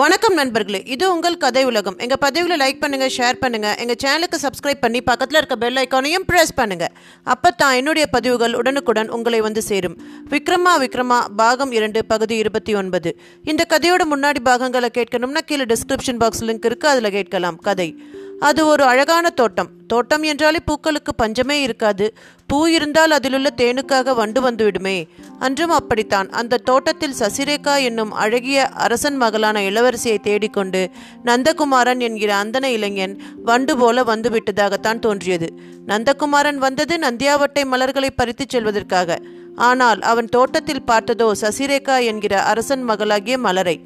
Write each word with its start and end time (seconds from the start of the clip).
வணக்கம் 0.00 0.36
நண்பர்களே 0.38 0.78
இது 0.94 1.04
உங்கள் 1.14 1.34
கதை 1.42 1.62
உலகம். 1.70 1.96
எங்கள் 2.04 2.20
பதிவில் 2.22 2.58
லைக் 2.62 2.78
பண்ணுங்கள் 2.82 3.12
ஷேர் 3.16 3.40
பண்ணுங்கள் 3.42 3.74
எங்கள் 3.82 3.98
சேனலுக்கு 4.02 4.38
சப்ஸ்கிரைப் 4.44 4.80
பண்ணி 4.84 5.00
பக்கத்தில் 5.08 5.38
இருக்க 5.40 5.56
பெல் 5.62 5.80
ஐக்கானையும் 5.82 6.24
ப்ரெஸ் 6.30 6.52
பண்ணுங்கள் 6.60 6.92
அப்போ 7.34 7.50
தான் 7.62 7.74
என்னுடைய 7.80 8.06
பதிவுகள் 8.14 8.56
உடனுக்குடன் 8.60 9.12
உங்களை 9.16 9.40
வந்து 9.46 9.62
சேரும். 9.68 9.96
விக்ரமா 10.32 10.72
விக்ரமா 10.84 11.18
பாகம் 11.40 11.74
இரண்டு 11.78 12.02
பகுதி 12.12 12.36
இருபத்தி 12.44 12.74
ஒன்பது. 12.82 13.12
இந்த 13.52 13.66
கதையோட 13.74 14.06
முன்னாடி 14.14 14.42
பாகங்களை 14.50 14.90
கேட்கணும்னா 14.98 15.44
கீழே 15.50 15.66
டிஸ்கிரிப்ஷன் 15.74 16.22
பாக்ஸ் 16.24 16.44
லிங்க் 16.50 16.68
இருக்குது 16.70 16.92
அதில் 16.94 17.14
கேட்கலாம். 17.18 17.58
கதை. 17.68 17.88
அது 18.42 18.66
ஒரு 18.66 18.84
அழகான 18.84 19.30
தோட்டம். 19.30 19.68
தோட்டம் 19.86 20.22
என்றாலே 20.22 20.60
பூக்களுக்கு 20.64 21.14
பஞ்சமே 21.14 21.62
இருக்காது. 21.62 22.06
பூ 22.46 22.66
இருந்தால் 22.66 23.10
அதிலுள்ள 23.10 23.48
தேனுக்காக 23.56 24.14
வண்டு 24.14 24.40
வந்துவிடுமே. 24.40 24.96
அன்றும் 25.38 25.70
அப்படித்தான். 25.70 26.28
அந்த 26.30 26.56
தோட்டத்தில் 26.56 27.18
சசிரேகா 27.18 27.74
என்னும் 27.82 28.12
அழகிய 28.12 28.66
அரசன் 28.68 29.16
மகளான 29.16 29.60
இளவரசியை 29.60 30.18
தேடிக்கொண்டு 30.20 30.90
நந்தகுமாரன் 31.24 32.00
என்கிற 32.00 32.44
அந்தன 32.44 32.64
இளைஞன் 32.64 33.14
வண்டு 33.44 33.78
போல 33.78 34.02
வந்துவிட்டதாகத்தான் 34.02 34.98
தோன்றியது. 34.98 35.48
நந்தகுமாரன் 35.86 36.56
வந்தது 36.56 36.96
நந்தியாவட்டை 36.96 37.64
மலர்களை 37.64 38.10
பறித்துச் 38.10 38.56
செல்வதற்காக. 38.56 39.18
ஆனால் 39.56 40.00
அவன் 40.02 40.26
தோட்டத்தில் 40.26 40.86
பார்த்ததோ 40.86 41.30
சசிரேகா 41.40 42.04
என்கிற 42.04 42.42
அரசன் 42.42 42.82
மகளாகிய 42.82 43.38
மலரை. 43.38 43.76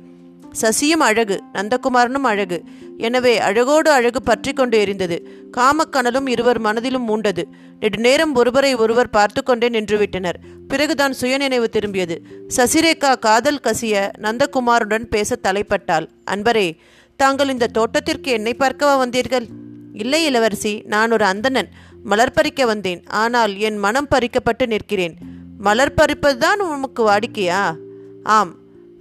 சசியும் 0.61 1.01
அழகு 1.01 1.43
நந்தகுமாரனும் 1.53 2.29
அழகு. 2.33 2.59
எனவே 2.99 3.39
அழகோடு 3.39 3.91
அழகு 3.91 4.23
பற்றி 4.23 4.53
கொண்டு 4.53 4.85
எரிந்தது. 4.85 5.27
காமக்கனலும் 5.57 6.29
இருவர் 6.29 6.59
மனதிலும் 6.59 7.09
மூண்டது. 7.09 7.45
நெடுநேரம் 7.81 8.35
ஒருவரை 8.35 8.75
ஒருவர் 8.75 9.11
பார்த்து 9.11 9.43
கொண்டே 9.43 9.69
நின்றுவிட்டனர். 9.69 10.35
பிறகுதான் 10.69 11.13
சுயநினைவு 11.13 11.69
திரும்பியது. 11.73 12.19
சசிரேகா 12.57 13.19
காதல் 13.19 13.61
கசிய 13.61 14.11
நந்தகுமாருடன் 14.19 15.05
பேச 15.05 15.37
தலைப்பட்டாள். 15.43 16.09
அன்பரே 16.31 16.77
தாங்கள் 17.17 17.49
இந்த 17.49 17.67
தோட்டத்திற்கு 17.67 18.31
என்னை 18.31 18.57
பார்க்கவா 18.59 19.07
வந்தீர்கள்? 19.07 19.47
இல்லை 19.93 20.25
இளவரசி 20.25 20.83
நான் 20.87 21.13
ஒரு 21.13 21.25
அந்தணன். 21.25 21.69
மலர் 22.03 22.33
பறிக்க 22.33 22.65
வந்தேன். 22.65 23.03
ஆனால் 23.07 23.57
என் 23.57 23.77
மனம் 23.77 24.09
பறிக்கப்பட்டு 24.15 24.67
நிற்கிறேன். 24.67 25.17
மலர் 25.59 25.95
பறிப்பதுதான் 25.97 26.57
உமக்கு 26.57 27.09
வாடிக்கையா? 27.11 27.77
ஆம். 28.23 28.57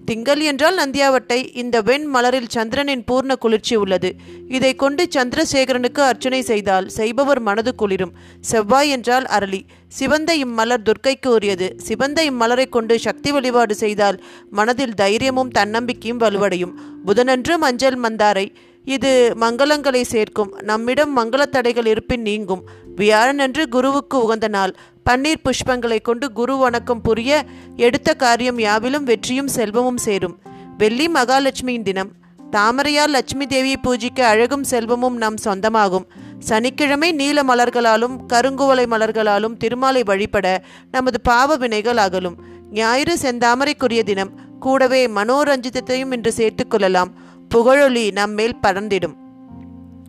திங்கள் 0.05 0.39
என்றால் 0.39 0.77
நந்தியாவட்டை 0.77 1.57
இந்த 1.57 1.81
வெண் 1.81 2.05
மலரில் 2.15 2.47
சந்திரனின் 2.47 3.03
பூர்ண 3.11 3.35
குளிர்ச்சி 3.35 3.75
உள்ளது. 3.75 4.15
இதை 4.47 4.75
கொண்டு 4.75 5.07
சந்திரசேகரனுக்கு 5.15 5.99
அர்ச்சனை 5.99 6.41
செய்தால் 6.41 6.89
செய்பவர் 6.89 7.39
மனது 7.39 7.75
குளிரும். 7.75 8.13
செவ்வாய் 8.41 8.89
என்றால் 8.89 9.23
அரளி. 9.23 9.61
சிவந்த 9.87 10.37
இம்மலர் 10.37 10.85
துர்க்கைக்கு 10.85 11.27
உரியது. 11.27 11.73
சிவந்த 11.77 12.31
இம்மலரை 12.31 12.69
கொண்டு 12.69 12.99
சக்தி 12.99 13.31
வழிபாடு 13.31 13.75
செய்தால் 13.75 14.23
மனதில் 14.51 14.93
தைரியமும் 14.93 15.51
தன்னம்பிக்கையும் 15.51 16.19
வலுவடையும். 16.19 16.73
புதனன்று 17.05 17.57
மஞ்சள் 17.57 17.99
மந்தாரை. 17.99 18.47
இது 18.85 19.35
மங்களங்களை 19.39 20.01
சேர்க்கும். 20.01 20.51
நம்மிடம் 20.61 21.17
மங்கள 21.17 21.43
தடைகள் 21.45 21.85
இருப்பின் 21.85 22.21
நீங்கும். 22.21 22.63
வியாழனன்று 22.95 23.63
குருவுக்கு 23.67 24.23
உகந்த 24.23 24.47
நாள். 24.47 24.75
பன்னீர் 25.09 25.43
புஷ்பங்களை 25.43 26.01
கொண்டு 26.01 26.31
குரு 26.31 26.57
வணக்கம் 26.57 27.01
புரிய 27.01 27.45
எடுத்த 27.75 28.13
காரியம் 28.13 28.57
யாவிலும் 28.57 29.03
வெற்றியும் 29.03 29.47
செல்வமும் 29.47 29.97
சேரும். 29.97 30.39
வெள்ளி 30.77 31.11
மகாலட்சுமியின் 31.11 31.81
தினம். 31.81 32.11
தாமரையால் 32.51 33.09
லட்சுமி 33.09 33.45
தேவியை 33.45 33.75
பூஜிக்க 33.83 34.21
அழகும் 34.21 34.63
செல்வமும் 34.63 35.17
நம் 35.17 35.35
சொந்தமாகும். 35.43 36.05
சனிக்கிழமை 36.39 37.11
நீல 37.11 37.43
மலர்களாலும் 37.43 38.17
கருங்குவலை 38.33 38.85
மலர்களாலும் 38.85 39.57
திருமாலை 39.57 40.03
வழிபட 40.03 40.63
நமது 40.91 41.21
பாவ 41.21 41.55
வினைகள் 41.55 41.97
அகலும். 41.97 42.37
ஞாயிறு 42.71 43.17
செந்தாமரைக்குரிய 43.21 44.03
தினம். 44.03 44.31
கூடவே 44.59 45.07
மனோரஞ்சிதத்தையும் 45.07 46.13
இன்று 46.13 46.33
சேர்த்துக்கொள்ளலாம் 46.37 47.11
புகழொலி 47.55 48.11
நம்மேல் 48.11 48.59
பறந்திடும். 48.67 49.15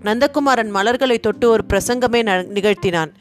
நந்தகுமாரன் 0.03 0.71
மலர்களை 0.71 1.19
தொட்டு 1.19 1.51
ஒரு 1.51 1.65
பிரசங்கமே 1.73 2.23
நிகழ்த்தினான். 2.59 3.13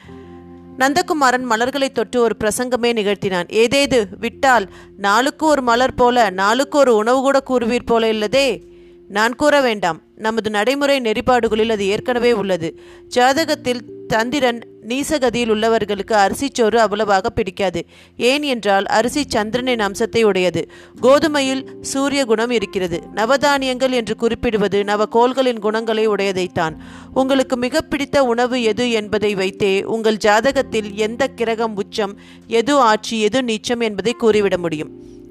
நந்தகுமாரன் 0.78 1.42
மலர்களை 1.42 1.90
தொட்டு 1.90 2.20
ஒரு 2.20 2.36
பிரசங்கமே 2.44 2.92
நிகழ்த்தினான். 2.92 3.46
ஏதேது? 3.52 4.06
விட்டால் 4.18 4.68
நாளுக்கு 4.96 5.46
ஒரு 5.46 5.62
மலர் 5.62 5.94
போல 5.94 6.30
நாளுக்கு 6.30 6.78
ஒரு 6.78 6.96
உணவு 6.96 7.20
கூட 7.20 7.42
கூறுவீர் 7.50 7.86
போல 7.86 8.12
இல்லதே? 8.12 8.62
நான் 9.08 9.34
கூற 9.34 9.60
வேண்டாம். 9.60 10.00
நமது 10.14 10.50
நடைமுறை 10.50 11.00
நெறிபாடுகளில் 11.00 11.70
அது 11.70 11.86
ஏற்கனவே 11.86 12.32
உள்ளது. 12.32 12.80
ஜாதகத்தில் 13.14 13.80
சந்திரன் 14.08 14.60
நீசகதியில் 14.88 15.50
உள்ளவர்களுக்கு 15.50 16.14
அரிசிச்சோறு 16.14 16.76
அவ்வளவாக 16.76 17.30
பிடிக்காது. 17.30 17.86
ஏன் 18.16 18.42
என்றால் 18.42 18.84
அரிசி 18.84 19.24
சந்திரனின் 19.28 19.80
அம்சத்தை 19.80 20.22
உடையது. 20.22 20.70
கோதுமையில் 21.02 21.70
சூரிய 21.80 22.24
குணம் 22.24 22.50
இருக்கிறது. 22.50 23.02
நவதானியங்கள் 23.14 23.90
என்று 23.90 24.16
குறிப்பிடுவது 24.16 24.82
நவகோள்களின் 24.82 25.58
குணங்களை 25.58 26.08
உடையதைத்தான். 26.08 26.76
உங்களுக்கு 27.14 27.56
மிக 27.56 27.80
பிடித்த 27.80 28.24
உணவு 28.24 28.62
எது 28.62 28.90
என்பதை 28.90 29.34
வைத்தே 29.34 29.84
உங்கள் 29.84 30.22
ஜாதகத்தில் 30.24 30.92
எந்த 30.92 31.26
கிரகம் 31.26 31.76
உச்சம் 31.76 32.18
எது 32.46 32.74
ஆட்சி 32.74 33.20
எது 33.20 33.42
நீச்சம் 33.42 33.80
என்பதை 33.80 34.14
கூறிவிட 34.18 34.58
முடியும். 34.58 34.90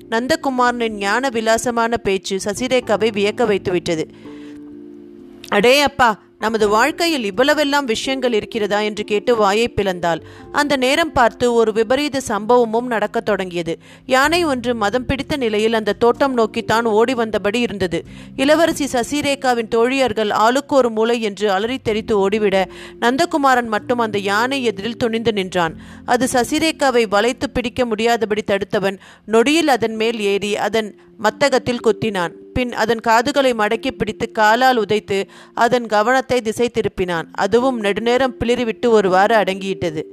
நந்தகுமாரனின் 0.10 0.98
ஞான 0.98 1.30
விலாசமான 1.30 1.98
பேச்சு 1.98 2.40
சசிரேகாவை 2.46 3.12
வியக்க 3.12 3.46
வைத்துவிட்டது. 3.46 4.06
அடே 5.48 5.80
அப்பா 5.80 6.24
நமது 6.40 6.70
வாழ்க்கையில் 6.70 7.34
இவ்வளவெல்லாம் 7.34 7.84
விஷயங்கள் 7.84 8.34
இருக்கிறதா 8.34 8.80
என்று 8.80 9.04
கேட்டு 9.04 9.36
வாயை 9.36 9.74
பிளந்தாள். 9.76 10.22
அந்த 10.52 10.78
நேரம் 10.78 11.12
பார்த்து 11.12 11.54
ஒரு 11.54 11.74
விபரீத 11.74 12.22
சம்பவமும் 12.28 12.86
நடக்கத் 12.86 13.26
தொடங்கியது. 13.26 13.78
யானை 14.06 14.44
ஒன்று 14.44 14.76
மதம் 14.76 15.06
பிடித்த 15.06 15.38
நிலையில் 15.38 15.74
அந்த 15.74 15.94
தோட்டம் 15.94 16.34
நோக்கித்தான் 16.34 16.86
ஓடி 16.86 17.14
வந்தபடி 17.14 17.60
இருந்தது. 17.60 18.04
இளவரசி 18.36 18.86
சசிரேகாவின் 18.86 19.68
தோழியர்கள் 19.68 20.30
ஆளுக்கு 20.30 20.76
ஒரு 20.76 20.90
மூளை 20.90 21.22
என்று 21.22 21.52
அலறி 21.52 21.78
தெரித்து 21.78 22.30
ஓடிவிட 22.30 22.66
நந்தகுமாரன் 23.00 23.68
மட்டும் 23.68 23.98
அந்த 23.98 24.18
யானை 24.18 24.64
எதிரில் 24.64 24.98
துணிந்து 24.98 25.34
நின்றான். 25.34 25.76
அது 26.06 26.28
சசிரேகாவை 26.34 27.08
வளைத்து 27.08 27.50
பிடிக்க 27.50 27.86
முடியாதபடி 27.86 28.44
தடுத்தவன் 28.48 29.00
நொடியில் 29.26 29.68
அதன் 29.68 29.96
மேல் 29.96 30.20
ஏறி 30.20 30.58
அதன் 30.58 31.00
மத்தகத்தில் 31.18 31.86
குத்தினான். 31.88 32.44
பின் 32.56 32.74
அதன் 32.84 33.04
காதுகளை 33.08 33.52
மடக்கி 33.62 33.92
பிடித்து 33.92 34.28
காலால் 34.32 34.80
உதைத்து 34.84 35.18
அதன் 35.64 35.88
கவனத்தை 35.96 36.38
திசை 36.42 36.68
திருப்பினான். 36.74 37.28
அதுவும் 37.46 37.80
நெடுநேரம் 37.84 38.38
பிளிறிவிட்டு 38.40 38.88
ஒருவாறு 38.98 39.36
அடங்கியிட்டது. 39.42 40.04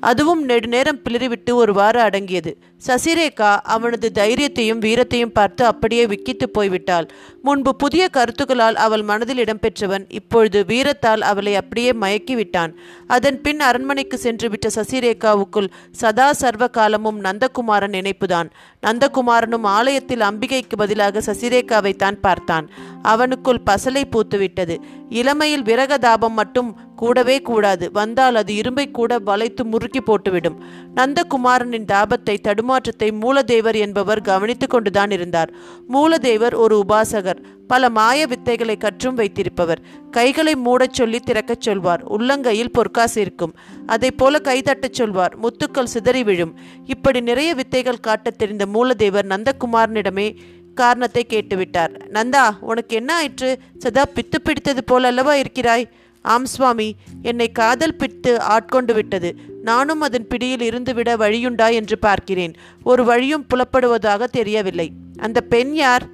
அதுவும் 0.00 0.48
நெடுநேரம் 0.48 1.00
பிளிறிவிட்டு 1.04 1.54
ஒருவாறு 1.54 2.00
அடங்கியது. 2.00 2.56
சசிரேகா 2.86 3.56
அவனது 3.62 4.10
தைரியத்தையும் 4.14 4.80
வீரத்தையும் 4.80 5.32
பார்த்து 5.32 5.64
அப்படியே 5.64 6.06
விக்கித்து 6.06 6.46
போய்விட்டாள். 6.58 7.08
முன்பு 7.42 7.76
புதிய 7.76 8.08
கருத்துக்களால் 8.12 8.74
அவள் 8.74 9.02
மனதில் 9.02 9.44
இடம்பெற்றவன் 9.44 10.04
இப்பொழுது 10.08 10.64
வீரத்தால் 10.64 11.20
அவளை 11.20 11.54
அப்படியே 11.54 11.92
மயக்கிவிட்டான். 11.92 12.72
அதன் 13.06 13.40
பின் 13.40 13.60
அரண்மனைக்கு 13.60 14.18
சென்று 14.18 14.50
விட்ட 14.50 14.68
சசிரேகாவுக்குள் 14.74 15.68
சதா 15.90 16.32
சர்வ 16.32 16.68
காலமும் 16.68 17.20
நந்தகுமாரன் 17.20 17.96
நினைப்புதான். 17.96 18.50
நந்தகுமாரனும் 18.82 19.62
ஆலயத்தில் 19.62 20.20
அம்பிகைக்கு 20.20 20.76
பதிலாக 20.76 21.20
சசிரேகாவை 21.20 21.96
தான் 21.96 22.20
பார்த்தான். 22.20 22.70
அவனுக்குள் 23.02 23.64
பசலை 23.66 24.04
பூத்துவிட்டது. 24.10 24.76
இளமையில் 25.08 25.62
விரக 25.62 25.98
தாபம் 25.98 26.32
மட்டும் 26.32 26.76
கூடவே 26.96 27.42
கூடாது. 27.42 27.90
வந்தால் 27.92 28.34
அது 28.34 28.54
இரும்பை 28.54 28.90
கூட 28.90 29.18
வளைத்து 29.18 29.64
முறுக்கி 29.64 30.00
போட்டுவிடும். 30.00 30.56
நந்தகுமாரனின் 30.94 31.84
தாபத்தை 31.92 32.36
தடுமாற்றத்தை 32.40 33.12
மூலதேவர் 33.20 33.74
என்பவர் 33.74 34.20
கவனித்து 34.20 34.66
கொண்டுதான் 34.66 35.10
இருந்தார். 35.10 35.52
மூலதேவர் 35.92 36.54
ஒரு 36.54 36.84
உபாசகர். 36.88 37.44
பல 37.66 37.90
மாய 37.90 38.26
வித்தைகளை 38.26 38.76
கற்றும் 38.76 39.14
வைத்திருப்பவர். 39.14 39.82
கைகளை 40.10 40.54
மூடச் 40.54 40.92
சொல்லி 40.92 41.18
திறக்கச் 41.18 41.60
சொல்வார். 41.60 42.04
உள்ளங்கையில் 42.04 42.72
பொற்காசு 42.72 43.20
இருக்கும். 43.20 43.54
அதை 43.86 44.10
போல 44.10 44.38
கைதட்டச் 44.44 44.92
சொல்வார். 44.92 45.36
முத்துக்கள் 45.40 45.84
சிதறி 45.84 46.22
விழும். 46.22 46.58
இப்படி 46.84 47.20
நிறைய 47.20 47.54
வித்தைகள் 47.54 48.00
காட்டத் 48.00 48.38
தெரிந்த 48.38 48.66
மூலதேவர் 48.66 49.26
நந்தகுமாரனிடமே 49.26 50.36
காரணத்தை 50.76 51.26
கேட்டுவிட்டார். 51.28 51.92
நந்தா 52.12 52.58
உனக்கு 52.60 52.96
என்ன 52.96 53.14
ஆயிற்று? 53.14 53.58
சதா 53.78 54.04
பித்து 54.14 54.38
பிடித்தது 54.42 54.84
போல் 54.84 55.04
அல்லவா 55.04 55.34
இருக்கிறாய்? 55.34 55.88
ஆம் 56.22 56.46
சுவாமி. 56.46 56.94
என்னை 57.22 57.52
காதல் 57.52 57.96
பித்து 57.98 58.38
ஆட்கொண்டு 58.38 58.94
விட்டது. 58.94 59.34
நானும் 59.62 60.00
அதன் 60.00 60.26
பிடியில் 60.26 60.64
இருந்துவிட 60.70 61.16
வழியுண்டா? 61.16 61.72
என்று 61.72 61.98
பார்க்கிறேன். 61.98 62.54
ஒரு 62.82 63.04
வழியும் 63.04 63.46
புலப்படுவதாக 63.54 64.24
தெரியவில்லை. 64.24 64.90
அந்த 65.16 65.40
பெண் 65.40 65.72
யார்? 65.74 66.06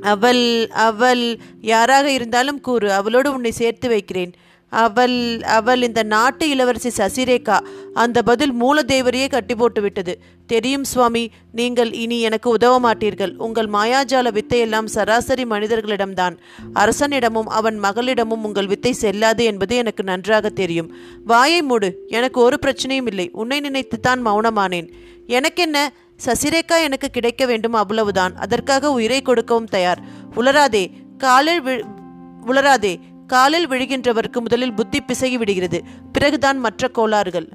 அவள் 0.00 0.68
அவள் 0.70 1.38
யாராக 1.60 2.10
இருந்தாலும் 2.10 2.60
கூறு. 2.60 2.92
அவளோடு 2.92 3.34
உன்னை 3.34 3.50
சேர்த்து 3.50 3.88
வைக்கிறேன். 3.88 4.32
அவள் 4.72 5.42
அவள் 5.42 5.82
இந்த 5.82 6.02
நாட்டு 6.02 6.48
இளவரசி 6.48 6.90
சசிரேகா 6.96 7.58
அந்த 7.94 8.22
பதில் 8.22 8.54
மூலதேவரையே 8.62 9.28
கட்டி 9.28 9.54
போட்டு 9.54 9.80
விட்டது 9.80 10.20
தெரியும் 10.46 10.84
சுவாமி 10.84 11.30
நீங்கள் 11.52 11.92
இனி 11.92 12.20
எனக்கு 12.20 12.50
உதவ 12.50 12.74
மாட்டீர்கள். 12.80 13.36
உங்கள் 13.36 13.66
மாயாஜால 13.66 14.38
வித்தையெல்லாம் 14.38 14.84
சராசரி 14.84 15.44
மனிதர்களிடம்தான். 15.44 16.36
அரசனிடமும் 16.74 17.46
அவன் 17.46 17.80
மகளிடமும் 17.80 18.44
உங்கள் 18.44 18.66
வித்தை 18.66 18.92
செல்லாது 18.92 19.44
என்பது 19.44 19.76
எனக்கு 19.76 20.02
நன்றாக 20.02 20.48
தெரியும். 20.48 20.94
வாயை 21.24 21.62
மூடு 21.62 22.04
எனக்கு 22.08 22.40
ஒரு 22.40 22.58
பிரச்சனையும் 22.66 23.06
இல்லை. 23.06 23.30
உன்னை 23.32 23.60
நினைத்துத்தான் 23.60 24.26
மௌனமானேன். 24.26 24.92
எனக்கென்ன? 25.26 25.92
சசிரேகா 26.24 26.82
எனக்கு 26.82 27.08
கிடைக்க 27.10 27.46
வேண்டும் 27.46 27.72
அவ்வளவுதான். 27.72 28.36
அதற்காக 28.36 28.92
உயிரை 28.92 29.22
கொடுக்கவும் 29.22 29.66
தயார். 29.66 29.98
உளராதே 30.36 30.90
காலில் 31.18 31.62
வி 31.62 31.82
உளராதே 32.46 32.96
காலில் 33.32 33.68
விழுகின்றவருக்கு 33.68 34.40
முதலில் 34.40 34.72
புத்தி 34.72 34.98
பிசகி 35.02 35.34
விடுகிறது. 35.34 35.84
பிறகுதான் 36.12 36.58
மற்ற 36.58 36.88
கோளாறுகள். 36.88 37.48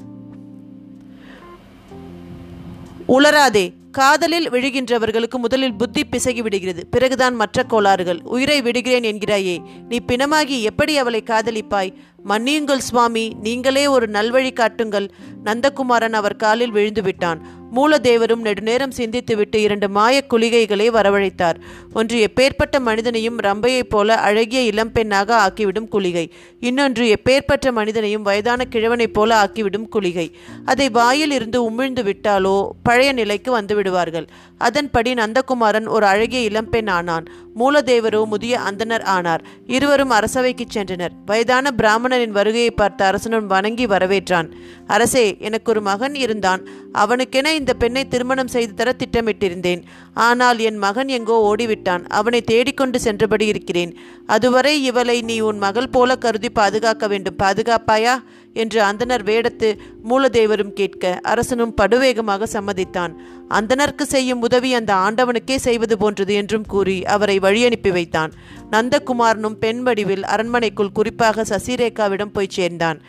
உளராதே 3.07 3.65
காதலில் 3.91 4.49
விழுகின்றவர்களுக்கு 4.49 5.37
முதலில் 5.37 5.73
புத்தி 5.73 6.03
பிசகி 6.05 6.41
விடுகிறது. 6.41 6.87
பிறகுதான் 6.87 7.35
மற்ற 7.35 7.63
கோளாறுகள். 7.63 8.19
உயிரை 8.23 8.61
விடுகிறேன் 8.61 9.03
என்கிறாயே 9.03 9.57
நீ 9.89 9.99
பிணமாகி 10.07 10.61
எப்படி 10.61 10.97
அவளை 10.97 11.23
காதலிப்பாய்? 11.25 11.93
மன்னியுங்கள் 12.25 12.85
சுவாமி 12.89 13.35
நீங்களே 13.41 13.87
ஒரு 13.87 14.07
நல்வழி 14.09 14.53
காட்டுங்கள். 14.53 15.11
நந்தகுமாரன் 15.43 16.13
அவர் 16.13 16.35
காலில் 16.35 16.71
விழுந்து 16.71 17.01
விட்டான் 17.01 17.41
மூலதேவரும் 17.75 18.41
நெடுநேரம் 18.41 18.91
சிந்தித்துவிட்டு 18.97 19.55
இரண்டு 19.55 19.87
மாயக் 19.89 20.33
குளிகைகளை 20.33 20.87
வரவழைத்தார். 20.89 21.55
ஒன்று 21.93 22.29
எப்பேற்பட்ட 22.29 22.79
மனிதனையும் 22.79 23.39
ரம்பையைப் 23.39 23.89
போல 23.89 24.17
அழகிய 24.17 24.71
இளம்பெண்ணாக 24.71 25.47
ஆக்கிவிடும் 25.47 25.87
குளிகை. 25.87 26.31
இன்னொன்று 26.59 27.17
எப்பேற்பட்ட 27.17 27.71
மனிதனையும் 27.71 28.21
வயதான 28.21 28.63
கிழவனைப் 28.69 29.13
போல 29.13 29.43
ஆக்கிவிடும் 29.43 29.89
குளிகை. 29.89 30.31
அதை 30.65 30.89
வாயில் 30.89 31.31
இருந்து 31.31 31.71
உமிழ்ந்து 31.71 32.03
விட்டாலோ 32.03 32.69
பழைய 32.83 33.11
நிலைக்கு 33.11 33.51
வந்து 33.51 33.75
விடுவார்கள் 33.75 34.27
அதன்படி 34.57 35.13
நந்தகுமாரன் 35.13 35.87
ஒரு 35.87 36.05
அழகிய 36.05 36.41
இளம்பெண் 36.41 36.87
ஆனான். 36.87 37.25
மூலதேவரோ 37.55 38.25
முதிய 38.25 38.59
அந்தனர் 38.59 39.03
ஆனார். 39.03 39.43
இருவரும் 39.67 40.09
அரசவைக்கு 40.09 40.65
சென்றனர். 40.73 41.09
வயதான 41.25 41.71
பிராமணரின் 41.77 42.29
வருகையை 42.29 42.71
பார்த்த 42.71 43.05
அரசனும் 43.05 43.47
வணங்கி 43.47 43.85
வரவேற்றான். 43.85 44.51
அரசே 44.87 45.37
எனக்கு 45.39 45.71
ஒரு 45.71 45.81
மகன் 45.81 46.15
இருந்தான். 46.15 46.67
அவனுக்கென 46.91 47.53
இந்த 47.57 47.73
பெண்ணை 47.73 48.07
திருமணம் 48.07 48.53
செய்து 48.55 48.73
தர 48.73 48.95
திட்டமிட்டிருந்தேன். 48.97 49.81
ஆனால் 50.13 50.59
என் 50.59 50.77
மகன் 50.77 51.07
எங்கோ 51.07 51.37
ஓடிவிட்டான். 51.51 52.03
அவனை 52.19 52.41
தேடிக்கொண்டு 52.41 52.99
சென்றபடி 52.99 53.45
இருக்கிறேன். 53.45 53.93
அதுவரை 54.25 54.73
இவளை 54.83 55.21
நீ 55.21 55.37
உன் 55.39 55.57
மகள் 55.57 55.89
போல 55.89 56.15
கருதி 56.15 56.49
பாதுகாக்க 56.49 57.07
வேண்டும். 57.07 57.39
பாதுகாப்பாயா? 57.43 58.15
என்று 58.63 58.79
அந்தனர் 58.83 59.23
வேடத்து 59.29 59.69
மூலதேவரும் 60.09 60.73
கேட்க 60.73 61.13
அரசனும் 61.23 61.73
படுவேகமாக 61.81 62.47
சம்மதித்தான். 62.53 63.13
அந்தனருக்கு 63.49 64.05
செய்யும் 64.13 64.41
உதவி 64.41 64.69
அந்த 64.73 64.91
ஆண்டவனுக்கே 65.05 65.57
செய்வது 65.65 65.97
போன்றது 65.97 66.33
என்றும் 66.33 66.65
கூறி 66.67 66.97
அவரை 67.05 67.37
வழியனுப்பி 67.39 67.91
வைத்தான். 67.91 68.33
நந்தகுமாரனும் 68.71 69.57
பெண் 69.59 69.81
வடிவில் 69.81 70.25
அரண்மனைக்குள் 70.33 70.95
குறிப்பாக 70.97 71.45
சசிரேகாவிடம் 71.51 72.33
போய் 72.33 72.55
சேர்ந்தான். 72.57 72.99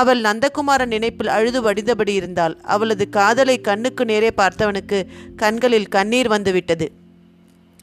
அவள் 0.00 0.20
நந்தகுமாரன் 0.20 0.94
நினைப்பில் 0.96 1.34
அழுது 1.36 1.60
வடிந்தபடி 1.62 2.14
இருந்தாள். 2.20 2.56
அவளது 2.66 3.06
காதலை 3.08 3.58
கண்ணுக்கு 3.60 4.04
நேரே 4.04 4.30
பார்த்தவனுக்கு 4.36 5.00
கண்களில் 5.36 5.92
கண்ணீர் 5.96 6.28
வந்துவிட்டது. 6.28 6.88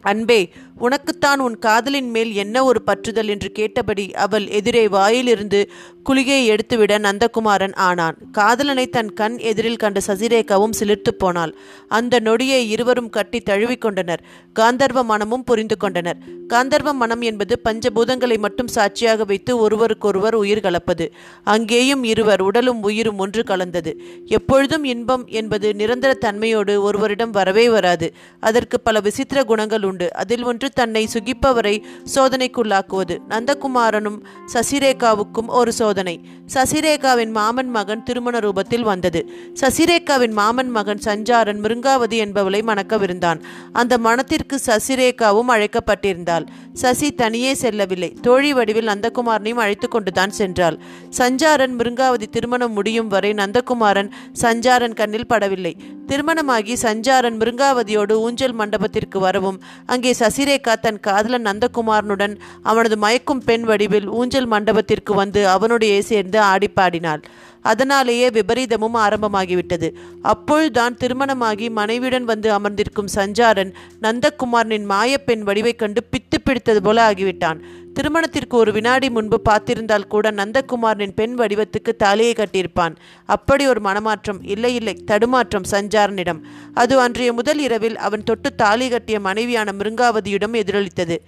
அன்பே 0.03 0.39
உனக்குத்தான் 0.79 1.39
உன் 1.39 1.59
காதலின் 1.59 2.09
மேல் 2.09 2.33
என்ன 2.33 2.63
ஒரு 2.63 2.81
பற்றுதல் 2.87 3.27
என்று 3.27 3.51
கேட்டபடி 3.51 4.13
அவள் 4.13 4.47
எதிரே 4.47 4.87
வாயிலிருந்து 4.87 5.69
குளிகையை 6.09 6.45
எடுத்துவிட 6.45 6.97
நந்தகுமாரன் 6.97 7.75
ஆனான். 7.75 8.17
காதலனை 8.31 8.87
தன் 8.87 9.13
கண் 9.13 9.37
எதிரில் 9.37 9.75
கண்ட 9.75 9.99
சசிரேகாவும் 10.07 10.73
சிலிர்த்து 10.79 11.09
போனாள். 11.17 11.55
அந்த 11.87 12.19
நொடியை 12.19 12.69
இருவரும் 12.69 13.09
கட்டி 13.09 13.41
தழுவிக்கொண்டனர் 13.49 14.17
காந்தர்வ 14.59 15.03
மனமும் 15.03 15.43
புரிந்து 15.43 15.77
கொண்டனர். 15.77 16.17
காந்தர்வ 16.47 16.93
மனம் 16.93 17.21
என்பது 17.21 17.59
பஞ்சபூதங்களை 17.63 18.37
மட்டும் 18.37 18.67
சாட்சியாக 18.67 19.23
வைத்து 19.23 19.57
ஒருவருக்கொருவர் 19.57 20.35
உயிர் 20.35 20.59
கலப்பது. 20.59 21.13
அங்கேயும் 21.43 22.03
இருவர் 22.03 22.41
உடலும் 22.41 22.83
உயிரும் 22.83 23.17
ஒன்று 23.17 23.43
கலந்தது. 23.43 24.01
எப்பொழுதும் 24.25 24.83
இன்பம் 24.83 25.27
என்பது 25.27 25.73
நிரந்தர 25.73 26.17
தன்மையோடு 26.21 26.79
ஒருவரிடம் 26.79 27.31
வரவே 27.31 27.69
வராது. 27.69 28.13
அதற்கு 28.39 28.79
பல 28.79 28.99
விசித்திர 28.99 29.43
குணங்கள் 29.43 29.83
உண்டு. 29.83 30.13
அதில் 30.13 30.43
ஒன்று 30.43 30.69
தன்னை 30.73 31.09
சுகிப்பவரை 31.13 31.83
சோதனைக்குள்ளாக்குவது. 32.15 33.17
நந்தகுமாரனும் 33.29 34.19
சசிரேகாவுக்கும் 34.53 35.47
ஒரு 35.47 35.73
சோதனை. 35.73 36.21
சசிரேகாவின் 36.53 37.31
மாமன் 37.31 37.69
மகன் 37.69 38.03
திருமண 38.03 38.39
ரூபத்தில் 38.39 38.81
வந்தது. 38.81 39.29
சசிரேகாவின் 39.61 40.31
மாமன் 40.31 40.69
மகன் 40.69 40.99
சஞ்சாரன் 41.03 41.59
மிருங்காவதி 41.61 42.17
என்பவளை 42.17 42.61
மணக்கவிருந்தான் 42.61 43.39
அந்த 43.71 43.97
மணத்திற்கு 43.97 44.59
சசிரேகாவும் 44.65 45.41
அழைக்கப்பட்டிருந்தாள். 45.47 46.45
சசி 46.73 47.11
தனியே 47.11 47.53
செல்லவில்லை. 47.53 48.13
தோழி 48.21 48.53
வடிவில் 48.53 48.87
நந்தகுமாரனையும் 48.87 49.61
அழைத்து 49.65 49.87
கொண்டுதான் 49.87 50.31
சென்றாள். 50.37 50.79
சஞ்சாரன் 51.17 51.73
மிருங்காவதி 51.77 52.25
திருமணம் 52.31 52.73
முடியும் 52.73 53.07
வரை 53.07 53.31
நந்தகுமாரன் 53.31 54.11
சஞ்சாரன் 54.41 54.93
கண்ணில் 54.93 55.29
படவில்லை. 55.29 55.73
திருமணமாகி 56.07 56.73
சஞ்சாரன் 56.81 57.38
மிருங்காவதியோடு 57.39 58.13
ஊஞ்சல் 58.25 58.55
மண்டபத்திற்கு 58.59 59.19
வரவும் 59.19 59.59
அங்கே 59.85 60.11
சசிரேகா 60.19 60.73
தன் 60.81 61.00
காதலன் 61.00 61.47
நந்தகுமாரனுடன் 61.47 62.35
அவனது 62.63 62.97
மயக்கும் 62.97 63.44
பெண் 63.45 63.63
வடிவில் 63.63 64.09
ஊஞ்சல் 64.09 64.47
மண்டபத்திற்கு 64.47 65.13
வந்து 65.13 65.44
அவனுடைய 65.47 66.01
சேர்ந்து 66.01 66.39
ஆடிப்பாடினாள். 66.41 67.23
அதனாலேயே 67.63 68.30
விபரீதமும் 68.30 68.95
ஆரம்பமாகிவிட்டது. 68.95 69.94
அப்பொழுதுதான் 70.21 70.95
திருமணமாகி 70.95 71.69
மனைவியுடன் 71.69 72.24
வந்து 72.24 72.51
அமர்ந்திருக்கும் 72.51 73.07
சஞ்சாரன் 73.15 73.74
நந்தகுமாரனின் 74.01 74.89
மாயப்பெண் 74.89 75.44
வடிவைக் 75.44 75.75
கண்டு 75.75 76.04
பித்து 76.12 76.38
பிடித்தது 76.44 76.81
போல 76.81 77.12
ஆகிவிட்டான். 77.12 77.60
திருமணத்திற்கு 77.94 78.57
ஒரு 78.57 78.71
வினாடி 78.71 79.10
முன்பு 79.10 79.42
பார்த்திருந்தால் 79.50 80.07
கூட 80.07 80.31
நந்தகுமாரனின் 80.31 81.15
பெண் 81.15 81.39
வடிவத்துக்கு 81.39 81.95
தாலியை 81.98 82.33
கட்டியிருப்பான். 82.33 82.95
அப்படி 83.25 83.68
ஒரு 83.68 83.81
மனமாற்றம் 83.81 84.44
இல்லை 84.44 84.75
இல்லை 84.75 84.94
தடுமாற்றம் 84.94 85.69
சஞ்சாரனிடம். 85.71 86.39
அது 86.74 87.00
அன்றைய 87.00 87.33
முதல் 87.33 87.59
இரவில் 87.59 87.98
அவன் 87.98 88.24
தொட்டு 88.24 88.56
தாலி 88.56 88.89
கட்டிய 88.89 89.19
மனைவியான 89.19 89.71
மிருங்காவதியிடம் 89.71 90.54
எதிரொலித்தது. 90.54 91.21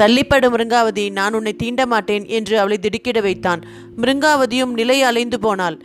தள்ளிப்படு 0.00 0.46
மிருங்காவதி 0.50 1.12
நான் 1.12 1.34
உன்னை 1.34 1.56
தீண்ட 1.56 1.86
மாட்டேன் 1.86 2.26
என்று 2.26 2.58
அவளை 2.58 2.78
திடுக்கிட 2.78 3.20
வைத்தான். 3.20 3.60
மிருங்காவதியும் 3.96 4.72
நிலை 4.72 5.02
அலைந்து 5.02 5.40
போனாள். 5.40 5.82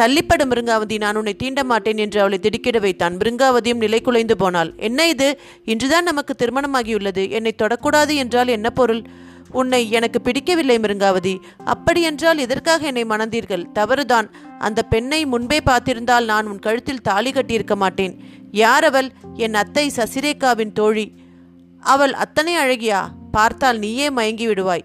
தள்ளிப்படும் 0.00 0.50
மிருங்காவதி 0.50 0.98
நான் 0.98 1.16
உன்னை 1.16 1.34
தீண்ட 1.34 1.64
மாட்டேன் 1.64 1.96
என்று 1.96 2.20
அவளை 2.20 2.38
திடுக்கிட 2.38 2.78
வைத்தான். 2.78 3.16
மிருங்காவதியும் 3.16 3.76
நிலை 3.76 4.00
குலைந்து 4.00 4.36
போனாள். 4.36 4.74
என்ன 4.76 5.08
இது? 5.08 5.40
இன்றுதான் 5.64 6.04
நமக்கு 6.04 6.34
திருமணமாகியுள்ளது. 6.38 7.30
என்னை 7.30 7.54
தொடக்கூடாது 7.62 8.14
என்றால் 8.14 8.48
என்ன 8.48 8.70
பொருள்? 8.70 9.02
உன்னை 9.52 9.90
எனக்கு 9.90 10.20
பிடிக்கவில்லை 10.20 10.78
மிருங்காவதி. 10.78 11.38
அப்படியென்றால் 11.64 12.38
எதற்காக 12.38 12.86
என்னை 12.86 13.04
மணந்தீர்கள்? 13.04 13.72
தவறுதான். 13.72 14.30
அந்த 14.58 14.82
பெண்ணை 14.82 15.26
முன்பே 15.26 15.58
பார்த்திருந்தால் 15.58 16.24
நான் 16.24 16.46
உன் 16.46 16.58
கழுத்தில் 16.58 17.00
தாலி 17.00 17.30
கட்டியிருக்க 17.30 17.74
மாட்டேன். 17.74 18.24
யார் 18.50 18.84
அவள்? 18.84 19.10
என் 19.34 19.54
அத்தை 19.54 19.90
சசிரேகாவின் 19.96 20.72
தோழி. 20.72 21.12
அவள் 21.80 22.12
அத்தனை 22.12 22.56
அழகியா? 22.56 23.08
பார்த்தால் 23.30 23.78
நீயே 23.78 24.10
மயங்கி 24.10 24.46
விடுவாய். 24.46 24.82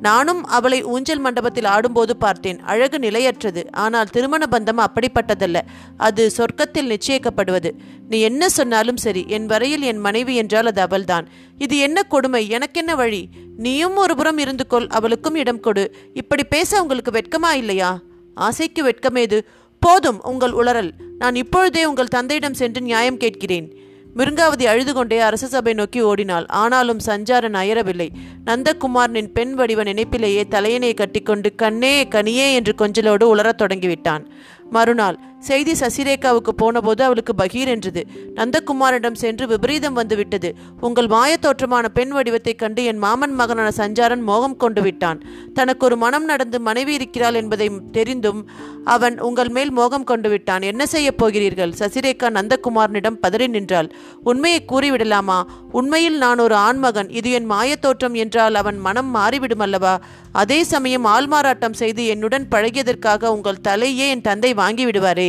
நானும் 0.00 0.44
அவளை 0.44 0.84
ஊஞ்சல் 0.84 1.18
மண்டபத்தில் 1.18 1.64
ஆடும்போது 1.64 2.16
பார்த்தேன். 2.16 2.60
அழகு 2.60 2.98
நிலையற்றது. 2.98 3.72
ஆனால் 3.72 4.08
திருமண 4.08 4.46
பந்தம் 4.50 4.84
அப்படிப்பட்டதல்ல. 4.84 5.60
அது 5.96 6.30
சொர்க்கத்தில் 6.36 6.96
நிச்சயிக்கப்படுவது. 6.96 7.70
நீ 8.08 8.20
என்ன 8.20 8.48
சொன்னாலும் 8.48 8.96
சரி 8.96 9.24
என் 9.28 9.46
வரையில் 9.46 9.82
என் 9.82 9.98
மனைவி 9.98 10.36
என்றால் 10.36 10.66
அது 10.66 10.80
அவள்தான். 10.80 11.28
இது 11.58 11.78
என்ன 11.78 12.02
கொடுமை? 12.02 12.48
எனக்கென்ன 12.48 12.94
வழி? 12.94 13.28
நீயும் 13.56 13.96
ஒரு 13.96 14.16
புறம் 14.16 14.38
இருந்து 14.38 14.66
கொள். 14.66 14.86
அவளுக்கும் 14.86 15.34
இடம் 15.34 15.60
கொடு. 15.60 15.96
இப்படி 16.14 16.44
பேச 16.44 16.82
உங்களுக்கு 16.82 17.10
வெட்கமா 17.10 17.52
இல்லையா? 17.52 17.98
ஆசைக்கு 18.34 18.84
வெட்கமேது. 18.84 19.40
போதும் 19.80 20.22
உங்கள் 20.22 20.52
உளறல். 20.52 20.90
நான் 21.18 21.34
இப்பொழுதே 21.34 21.84
உங்கள் 21.84 22.08
தந்தையிடம் 22.08 22.54
சென்று 22.54 22.80
நியாயம் 22.80 23.16
கேட்கிறேன். 23.16 23.78
மிருங்காவதி 24.16 24.64
அழுது 24.64 24.94
கொண்டே 24.94 25.18
அரச 25.18 25.46
சபை 25.46 25.72
நோக்கி 25.72 26.00
ஓடினாள். 26.02 26.46
ஆனாலும் 26.46 26.98
சஞ்சாரன் 27.06 27.54
அயரவில்லை. 27.54 28.08
நந்தகுமாரனின் 28.44 29.32
பெண் 29.32 29.54
வடிவ 29.54 29.82
நினைப்பிலேயே 29.82 30.48
தலையணை 30.48 30.94
கட்டிக்கொண்டு 30.94 31.54
கண்ணே 31.54 32.04
கனியே 32.04 32.54
என்று 32.54 32.74
கொஞ்சலோடு 32.78 33.36
உளரத் 33.36 33.60
தொடங்கிவிட்டான். 33.62 34.26
மறுநாள் 34.70 35.18
செய்தி 35.38 35.72
சசிரேகாவுக்கு 35.72 36.48
போனபோது 36.48 37.04
அவளுக்கு 37.04 37.34
பகீர் 37.38 37.66
என்றது. 37.66 38.06
நந்தகுமாரிடம் 38.34 39.14
சென்று 39.14 39.46
விபரீதம் 39.46 39.92
வந்துவிட்டது. 39.92 40.54
உங்கள் 40.80 41.06
மாயத்தோற்றமான 41.06 41.88
பெண் 41.88 42.08
வடிவத்தைக் 42.08 42.58
கண்டு 42.58 42.84
என் 42.84 42.96
மாமன் 42.96 43.32
மகனான 43.32 43.70
சஞ்சாரன் 43.76 44.20
மோகம் 44.20 44.56
கொண்டு 44.56 44.82
விட்டான். 44.82 45.22
தனக்கு 45.54 45.86
ஒரு 45.86 45.96
மனம் 45.96 46.24
நடந்து 46.24 46.60
மனைவி 46.60 46.94
இருக்கிறாள் 46.94 47.34
என்பதை 47.34 47.70
தெரிந்தும் 47.92 48.50
அவன் 48.84 49.20
உங்கள் 49.20 49.48
மேல் 49.48 49.70
மோகம் 49.70 50.04
கொண்டு 50.04 50.28
விட்டான். 50.28 50.62
என்ன 50.62 50.86
செய்யப் 50.86 51.18
போகிறீர்கள்? 51.18 51.72
சசிரேகா 51.78 52.30
நந்தகுமாரனிடம் 52.30 53.18
பதறி 53.26 53.48
நின்றாள். 53.48 53.94
உண்மையை 54.24 54.64
கூறிவிடலாமா? 54.68 55.42
உண்மையில் 55.72 56.18
நான் 56.18 56.38
ஒரு 56.38 56.54
ஆண்மகன். 56.54 57.10
இது 57.10 57.30
என் 57.30 57.50
மாயத்தோற்றம் 57.50 58.12
என்றால் 58.12 58.54
அவன் 58.54 58.78
மனம் 58.78 59.06
மாறிவிடும் 59.06 59.58
அல்லவா 59.58 60.00
அதே 60.32 60.62
சமயம் 60.62 61.06
ஆள்மாறாட்டம் 61.06 61.72
செய்து 61.72 62.06
என்னுடன் 62.06 62.46
பழகியதற்காக 62.50 63.26
உங்கள் 63.26 63.56
தலையே 63.68 63.96
என் 63.96 64.20
தந்தை 64.20 64.54
வாங்கி 64.62 64.84
விடுவாரே 64.86 65.28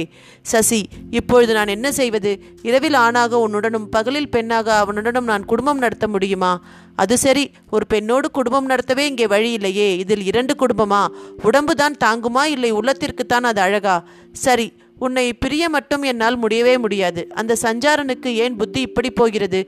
சசி 0.51 0.81
இப்பொழுது 1.11 1.51
நான் 1.57 1.73
என்ன 1.77 1.87
செய்வது? 1.99 2.31
இரவில் 2.61 2.97
ஆணாக 3.05 3.39
உன்னுடனும் 3.45 3.89
பகலில் 3.95 4.31
பெண்ணாக 4.35 4.67
அவனுடனும் 4.83 5.29
நான் 5.31 5.49
குடும்பம் 5.51 5.83
நடத்த 5.85 6.07
முடியுமா? 6.07 6.53
அது 6.95 7.15
சரி 7.17 7.45
ஒரு 7.69 7.85
பெண்ணோடு 7.87 8.27
குடும்பம் 8.31 8.69
நடத்தவே 8.69 9.03
இங்கே 9.11 9.27
வழி 9.27 9.51
இல்லையே. 9.51 9.89
இதில் 9.97 10.23
இரண்டு 10.23 10.55
குடும்பமா? 10.59 11.01
உடம்புதான் 11.43 11.99
தாங்குமா? 12.05 12.45
இல்லை 12.55 12.71
உள்ளத்திற்குத்தான் 12.73 13.49
அது 13.51 13.61
அழகா? 13.61 13.97
சரி 14.45 14.67
உன்னை 15.05 15.23
பிரிய 15.33 15.63
மட்டும் 15.75 16.03
என்னால் 16.09 16.37
முடியவே 16.37 16.73
முடியாது. 16.77 17.21
அந்த 17.33 17.53
சஞ்சாரனுக்கு 17.61 18.29
ஏன் 18.43 18.55
புத்தி 18.55 18.81
இப்படி 18.81 19.09
போகிறது? 19.11 19.59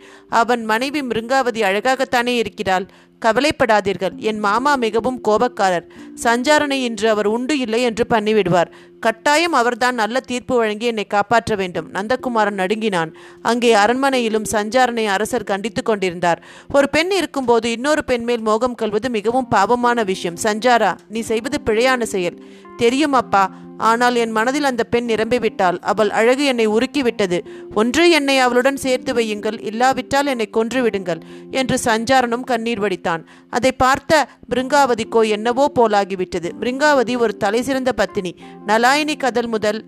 அவன் 0.41 0.63
மனைவி 0.63 1.01
மிருங்காவதி 1.01 1.62
அழகாகத்தானே 1.70 2.34
இருக்கிறாள். 2.41 2.86
கவலைப்படாதீர்கள். 3.25 4.15
என் 4.30 4.39
மாமா 4.39 4.75
மிகவும் 4.75 5.20
கோபக்காரர். 5.27 5.86
சஞ்சாரனை 6.24 6.80
இன்று 6.88 7.10
அவர் 7.10 7.25
உண்டு 7.25 7.56
இல்லை 7.60 7.82
என்று 7.82 8.06
பண்ணிவிடுவார். 8.10 8.72
கட்டாயம் 9.00 9.56
அவர்தான் 9.60 9.96
நல்ல 9.96 10.18
தீர்ப்பு 10.20 10.53
வழங்கி 10.58 10.86
என்னை 10.86 11.06
காப்பாற்ற 11.06 11.56
வேண்டும். 11.56 11.88
நந்தகுமாரன் 11.94 12.60
நடுங்கினான். 12.62 13.12
அங்கே 13.42 13.72
அரண்மனையிலும் 13.75 14.50
சஞ்சாரனை 14.51 15.06
அரசர் 15.06 15.50
கண்டித்து 15.51 15.84
கொண்டிருந்தார். 15.84 16.42
ஒரு 16.74 16.89
பெண் 16.89 17.12
இருக்கும்போது 17.12 17.72
இன்னொரு 17.72 18.03
பெண் 18.03 18.24
மேல் 18.24 18.42
மோகம் 18.42 18.75
கொள்வது 18.75 19.10
மிகவும் 19.10 19.48
பாவமான 19.48 20.03
விஷயம். 20.03 20.39
சஞ்சாரா 20.44 20.94
நீ 21.10 21.20
செய்வது 21.32 21.60
பிழையான 21.65 22.01
செயல். 22.03 22.39
தெரியும் 22.77 23.13
அப்பா. 23.13 23.44
ஆனால் 23.77 24.15
என் 24.15 24.32
மனதில் 24.32 24.68
அந்த 24.70 24.84
பெண் 24.84 25.08
நிரம்பிவிட்டாள் 25.10 25.77
அவள் 25.92 26.10
அழகு 26.10 26.44
என்னை 26.46 26.65
உருக்கிவிட்டது 26.68 27.38
ஒன்று 27.74 28.03
என்னை 28.10 28.36
அவளுடன் 28.39 28.77
சேர்த்து 28.77 29.12
வையுங்கள். 29.13 29.58
இல்லாவிட்டால் 29.62 30.25
என்னை 30.25 30.48
கொன்றுவிடுங்கள் 30.53 31.22
என்று 31.51 31.77
சஞ்சாரனும் 31.86 32.46
கண்ணீர் 32.51 32.82
வடித்தான். 32.84 33.12
அதை 33.50 33.72
பார்த்த 33.72 34.27
பிருங்காவதிக்கோ 34.55 35.29
என்னவோ 35.29 35.72
போலாகிவிட்டது. 35.79 36.51
பிருங்காவதி 36.60 37.17
ஒரு 37.17 37.38
தலைசிறந்த 37.38 37.93
பத்தினி. 37.93 38.39
நலாயினி 38.67 39.17
கதல் 39.17 39.48
முதல் 39.48 39.86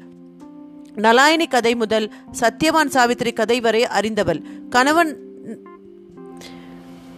நலாயினி 0.95 1.47
கதை 1.47 1.75
முதல் 1.75 2.13
சத்யவான் 2.41 2.87
சாவித்திரி 2.87 3.33
கதை 3.33 3.59
வரை 3.59 3.87
அறிந்தவள். 3.87 4.41
கணவன் 4.69 5.23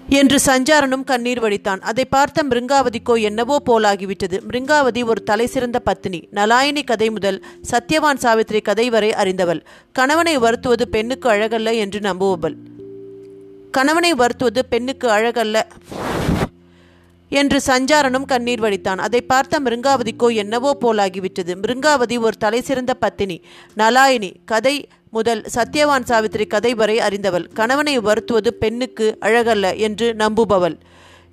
என்று 0.10 0.40
சஞ்சாரனும் 0.46 1.04
கண்ணீர் 1.04 1.42
வடித்தான். 1.44 1.80
அதை 1.80 2.06
பார்த்த 2.06 2.44
மிருங்காவதிக்கோ 2.44 3.22
என்னவோ 3.22 3.62
போலாகிவிட்டது. 3.66 4.38
மிருங்காவதி 4.48 5.06
ஒரு 5.06 5.24
தலைசிறந்த 5.24 5.80
பத்தினி. 5.80 6.28
நலாயினி 6.32 6.84
கதை 6.84 7.10
முதல் 7.10 7.44
சத்யவான் 7.72 8.22
சாவித்திரி 8.24 8.62
கதை 8.62 8.90
வரை 8.90 9.14
அறிந்தவள். 9.14 9.66
கணவனை 9.92 10.38
வருத்துவது 10.38 10.90
பெண்ணுக்கு 10.90 11.30
அழகல்ல 11.30 11.74
என்று 11.74 12.00
நம்புவவள். 12.00 12.58
கணவனை 13.72 14.12
வருத்துவது 14.14 14.62
பெண்ணுக்கு 14.66 15.08
அழகல்ல 15.18 15.58
என்று 17.32 17.58
சஞ்சாரனும் 17.68 18.28
கண்ணீர் 18.32 18.62
வடித்தான். 18.64 19.00
அதை 19.06 19.22
பார்த்த 19.32 19.60
மிருங்காவதிக்கோ 19.60 20.28
என்னவோ 20.44 20.72
போலாகிவிட்டது. 20.84 21.54
மிருங்காவதி 21.64 22.18
ஒரு 22.20 22.38
தலைசிறந்த 22.38 22.94
பத்தினி 22.94 23.38
நலாயினி 23.78 24.30
கதை 24.46 24.76
முதல் 25.10 25.42
சத்யவான் 25.56 26.08
சாவித்திரி 26.10 26.46
கதை 26.48 26.72
வரை 26.74 26.96
அறிந்தவள். 27.00 27.46
கணவனை 27.54 27.96
வருத்துவது 28.08 28.52
பெண்ணுக்கு 28.54 29.08
அழகல்ல 29.28 29.76
என்று 29.88 30.08
நம்புபவள். 30.14 30.78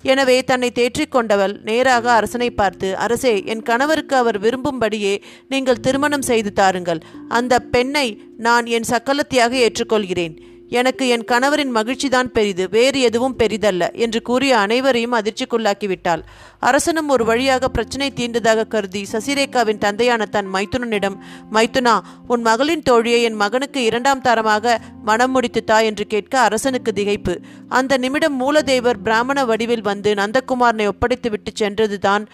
எனவே 0.03 0.37
தன்னை 0.43 0.69
தேற்றிக்கொண்டவள் 0.79 1.53
நேராக 1.63 2.05
அரசனை 2.11 2.49
பார்த்து 2.51 2.87
அரசே 2.97 3.33
என் 3.45 3.63
கணவருக்கு 3.69 4.15
அவர் 4.15 4.37
விரும்பும்படியே 4.39 5.13
நீங்கள் 5.47 5.81
திருமணம் 5.85 6.25
செய்து 6.29 6.51
தாருங்கள். 6.53 7.01
அந்த 7.29 7.59
பெண்ணை 7.75 8.07
நான் 8.37 8.65
என் 8.65 8.89
சக்கலத்தியாக 8.91 9.53
ஏற்றுக்கொள்கிறேன். 9.65 10.35
எனக்கு 10.69 11.07
என் 11.07 11.23
கணவரின் 11.23 11.71
மகிழ்ச்சிதான் 11.75 12.27
பெரிது 12.27 12.69
வேறு 12.69 13.01
எதுவும் 13.01 13.35
பெரிதல்ல 13.37 13.93
என்று 13.93 14.21
கூறிய 14.21 14.57
அனைவரையும் 14.57 15.13
அதிர்ச்சிக்குள்ளாக்கிவிட்டாள். 15.13 16.21
அரசனும் 16.59 17.09
ஒரு 17.09 17.25
வழியாக 17.25 17.67
பிரச்சனை 17.67 18.13
தீர்ந்ததாக 18.15 18.67
கருதி 18.67 19.05
சசிரேகாவின் 19.11 19.77
தந்தையான 19.77 20.25
தன் 20.25 20.53
மைத்துனனிடம் 20.53 21.17
மைத்துனா 21.51 21.99
உன் 22.27 22.41
மகளின் 22.41 22.83
தோழியை 22.89 23.21
என் 23.21 23.33
மகனுக்கு 23.33 23.83
இரண்டாம் 23.83 24.21
தரமாக 24.21 24.77
மனம் 25.03 25.31
முடித்து 25.31 25.63
தா 25.63 25.79
என்று 25.79 26.07
கேட்க 26.07 26.39
அரசனுக்கு 26.39 26.91
திகைப்பு. 26.95 27.37
அந்த 27.69 27.97
நிமிடம் 27.97 28.39
மூலதேவர் 28.41 29.01
பிராமண 29.03 29.45
வடிவில் 29.45 29.81
வந்து 29.81 30.13
நந்தகுமாரனை 30.13 30.85
ஒப்படைத்து 30.85 31.29
விட்டு 31.29 31.51
சென்றதுதான் 31.55 32.27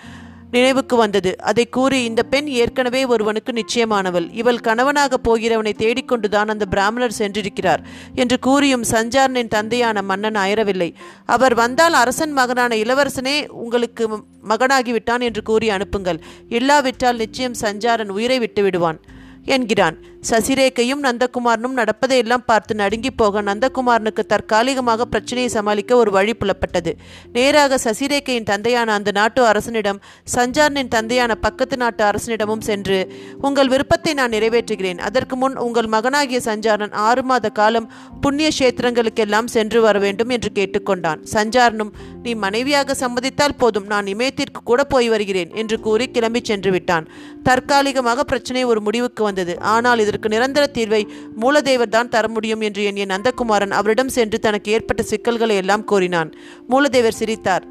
நினைவுக்கு 0.51 0.96
வந்தது. 0.96 1.41
அதை 1.41 1.70
கூறி 1.70 2.03
இந்த 2.03 2.24
பெண் 2.24 2.48
ஏற்கனவே 2.48 3.05
ஒருவனுக்கு 3.05 3.51
நிச்சயமானவள். 3.51 4.29
இவள் 4.31 4.60
கணவனாக 4.60 5.20
போகிறவனை 5.24 5.74
தேடிக்கொண்டுதான் 5.77 6.48
அந்த 6.48 6.65
பிராமணர் 6.65 7.15
சென்றிருக்கிறார் 7.17 7.84
என்று 8.15 8.39
கூறியும் 8.39 8.84
சஞ்சாரனின் 8.91 9.48
தந்தையான 9.48 10.01
மன்னன் 10.01 10.34
அயரவில்லை. 10.34 10.93
அவர் 11.25 11.53
வந்தால் 11.53 11.93
அரசன் 11.93 12.31
மகனான 12.31 12.75
இளவரசனே 12.75 13.48
உங்களுக்கு 13.48 14.10
மகனாகிவிட்டான் 14.48 15.20
என்று 15.20 15.43
கூறி 15.43 15.70
அனுப்புங்கள். 15.70 16.22
இல்லாவிட்டால் 16.50 17.15
நிச்சயம் 17.15 17.60
சஞ்சாரன் 17.62 18.10
உயிரை 18.10 18.39
விட்டு 18.39 18.63
விடுவான் 18.63 19.00
என்கிறான். 19.46 19.98
சசிரேகையும் 20.29 21.01
நந்தகுமாரனும் 21.05 21.77
நடப்பதையெல்லாம் 21.79 22.43
பார்த்து 22.49 22.73
நடுங்கி 22.81 23.11
போக 23.21 23.41
நந்தகுமாரனுக்கு 23.47 24.23
தற்காலிகமாக 24.33 25.05
பிரச்சனையை 25.13 25.49
சமாளிக்க 25.55 25.91
ஒரு 26.01 26.11
வழி 26.17 26.33
புலப்பட்டது. 26.41 26.91
நேராக 27.37 27.79
சசிரேகையின் 27.85 28.47
தந்தையான 28.51 28.93
அந்த 28.97 29.11
நாட்டு 29.19 29.41
அரசனிடம் 29.51 29.99
சஞ்சாரனின் 30.35 30.91
தந்தையான 30.95 31.31
பக்கத்து 31.45 31.77
நாட்டு 31.83 32.03
அரசனிடமும் 32.09 32.63
சென்று 32.69 32.99
உங்கள் 33.47 33.71
விருப்பத்தை 33.73 34.13
நான் 34.19 34.33
நிறைவேற்றுகிறேன். 34.35 35.01
அதற்கு 35.07 35.37
முன் 35.43 35.57
உங்கள் 35.65 35.89
மகனாகிய 35.95 36.41
சஞ்சாரன் 36.49 36.93
ஆறு 37.07 37.23
மாத 37.31 37.51
காலம் 37.61 37.89
புண்ணிய 38.25 38.49
கஷேத்திரங்களுக்கெல்லாம் 38.53 39.51
சென்று 39.55 39.81
வர 39.87 39.97
வேண்டும் 40.05 40.33
என்று 40.37 40.51
கேட்டுக்கொண்டான். 40.59 41.19
சஞ்சாரனும் 41.35 41.91
நீ 42.25 42.33
மனைவியாக 42.45 42.97
சம்மதித்தால் 43.03 43.57
போதும் 43.63 43.89
நான் 43.95 44.13
இமயத்திற்கு 44.13 44.61
கூட 44.71 44.81
போய் 44.93 45.11
வருகிறேன் 45.15 45.51
என்று 45.61 45.77
கூறி 45.87 46.07
கிளம்பி 46.15 46.43
சென்று 46.51 46.71
விட்டான். 46.77 47.07
தற்காலிகமாக 47.49 48.23
பிரச்சனை 48.31 48.63
ஒரு 48.71 48.79
முடிவுக்கு 48.87 49.21
வந்தது. 49.29 49.53
ஆனால் 49.73 49.99
இது 49.99 50.09
இதற்கு 50.11 50.33
நிரந்தர 50.35 50.63
தீர்வை 50.77 51.03
மூலதேவர் 51.43 51.95
தான் 51.97 52.13
தர 52.15 52.27
முடியும் 52.37 52.65
என்று 52.69 52.83
எண்ணிய 52.91 53.07
நந்தகுமாரன் 53.15 53.77
அவரிடம் 53.81 54.15
சென்று 54.19 54.39
தனக்கு 54.47 54.71
ஏற்பட்ட 54.77 55.03
சிக்கல்களை 55.11 55.57
எல்லாம் 55.65 55.89
கூறினான். 55.91 56.31
மூலதேவர் 56.71 57.21
சிரித்தார். 57.21 57.67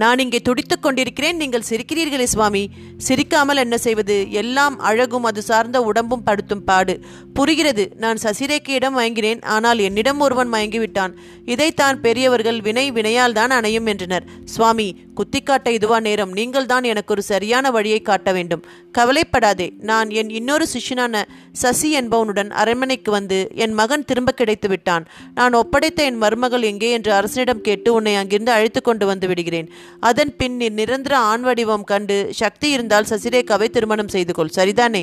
நான் 0.00 0.20
இங்கே 0.22 0.38
துடித்துக் 0.38 0.82
கொண்டிருக்கிறேன். 0.82 1.36
நீங்கள் 1.36 1.64
சிரிக்கிறீர்களே 1.68 2.26
சுவாமி. 2.32 2.60
சிரிக்காமல் 3.06 3.60
என்ன 3.62 3.76
செய்வது? 3.78 4.16
எல்லாம் 4.40 4.74
அழகும் 4.88 5.24
அது 5.24 5.40
சார்ந்த 5.42 5.78
உடம்பும் 5.82 6.22
படுத்தும் 6.22 6.62
பாடு. 6.64 6.94
புரிகிறது. 7.34 7.84
நான் 7.96 8.20
சசிரேக்கையிடம் 8.22 8.96
மயங்கினேன் 8.98 9.40
ஆனால் 9.54 9.78
என்னிடம் 9.78 10.20
ஒருவன் 10.20 10.52
மயங்கிவிட்டான். 10.52 11.14
இதைத்தான் 11.44 12.00
பெரியவர்கள் 12.00 12.60
வினை 12.60 12.86
வினையால் 12.92 13.36
தான் 13.40 13.50
அணையும் 13.50 13.86
என்றனர். 13.86 14.28
சுவாமி 14.44 14.88
குத்திக்காட்ட 15.16 15.68
இதுவா 15.68 16.00
நேரம். 16.00 16.32
நீங்கள் 16.32 16.66
தான் 16.66 16.84
எனக்கு 16.84 17.12
ஒரு 17.12 17.22
சரியான 17.22 17.70
வழியை 17.70 18.02
காட்ட 18.02 18.32
வேண்டும். 18.32 18.62
கவலைப்படாதே. 18.98 19.72
நான் 19.80 20.10
என் 20.10 20.30
இன்னொரு 20.30 20.66
சிஷ்யனான 20.72 21.22
சசி 21.52 21.88
என்பவனுடன் 22.00 22.50
அரண்மனைக்கு 22.50 23.10
வந்து 23.10 23.38
என் 23.54 23.72
மகன் 23.72 24.04
திரும்ப 24.04 24.30
கிடைத்து 24.32 24.68
விட்டான் 24.68 25.04
நான் 25.34 25.52
ஒப்படைத்த 25.52 26.02
என் 26.02 26.18
மருமகள் 26.18 26.62
எங்கே 26.62 26.90
என்று 26.90 27.12
அரசனிடம் 27.12 27.60
கேட்டு 27.60 27.92
உன்னை 27.92 28.14
அங்கிருந்து 28.14 28.52
அழைத்து 28.52 28.82
கொண்டு 28.82 29.06
வந்து 29.06 29.26
விடுகிறேன். 29.26 29.68
அதன் 30.00 30.36
பின் 30.36 30.56
நிரந்தர 30.56 31.18
ஆண் 31.18 31.40
வடிவம் 31.40 31.84
கண்டு 31.84 32.28
சக்தி 32.30 32.70
இருந்தால் 32.70 33.10
சசிரேகாவை 33.10 33.70
திருமணம் 33.70 34.08
செய்து 34.08 34.34
கொள். 34.34 34.54
சரிதானே? 34.56 35.02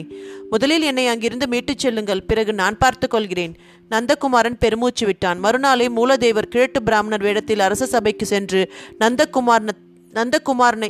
முதலில் 0.50 0.82
என்னை 0.82 1.08
அங்கிருந்து 1.08 1.46
மீட்டுச் 1.46 1.77
செல்லுங்கள். 1.77 2.24
பிறகு 2.24 2.54
நான் 2.54 2.77
பார்த்துக் 2.77 3.10
கொள்கிறேன். 3.10 3.56
நந்தகுமாரன் 3.89 4.58
பெருமூச்சு 4.60 5.06
விட்டான். 5.06 5.39
மறுநாளே 5.39 5.88
மூலதேவர் 5.88 6.48
கிழட்டு 6.48 6.84
பிராமணர் 6.84 7.22
வேடத்தில் 7.22 7.60
அரச 7.60 7.86
சபைக்கு 7.86 8.25
சென்று 8.25 8.72
நந்தகுமாரன 9.00 9.70
நந்தகுமாரனை 10.13 10.88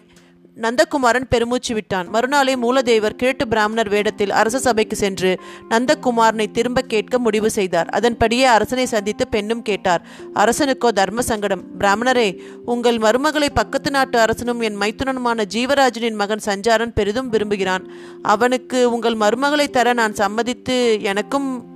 நந்தகுமாரன் 0.63 1.27
பெருமூச்சு 1.29 1.73
விட்டான். 1.73 2.07
மறுநாளே 2.07 2.55
மூலதேவர் 2.55 3.15
கிழட்டு 3.15 3.47
பிராமணர் 3.47 3.89
வேடத்தில் 3.89 4.31
அரச 4.31 4.59
சபைக்கு 4.59 4.95
சென்று 4.95 5.39
நந்தகுமாரனை 5.69 6.51
திரும்ப 6.51 6.81
கேட்க 6.81 7.19
முடிவு 7.19 7.49
செய்தார். 7.49 7.87
அதன்படியே 7.87 8.43
அரசனை 8.43 8.85
சந்தித்து 8.85 9.27
பெண்ணும் 9.27 9.61
கேட்டார். 9.61 10.01
அரசனுக்கோ 10.33 10.89
தர்ம 10.89 11.21
சங்கடம். 11.21 11.63
பிராமணரே 11.79 12.41
உங்கள் 12.65 12.97
மருமகளை 12.97 13.49
பக்கத்து 13.53 13.91
நாட்டு 13.91 14.19
அரசனும் 14.19 14.59
என் 14.59 14.77
மைத்துனனுமான 14.77 15.45
ஜீவராஜனின் 15.53 16.15
மகன் 16.15 16.45
சஞ்சாரன் 16.45 16.93
பெரிதும் 16.93 17.29
விரும்புகிறான். 17.29 17.85
அவனுக்கு 18.21 18.91
உங்கள் 18.91 19.15
மருமகளை 19.15 19.69
தர 19.69 19.93
நான் 19.93 20.13
சம்மதித்து 20.13 20.97
எனக்கும் 21.01 21.75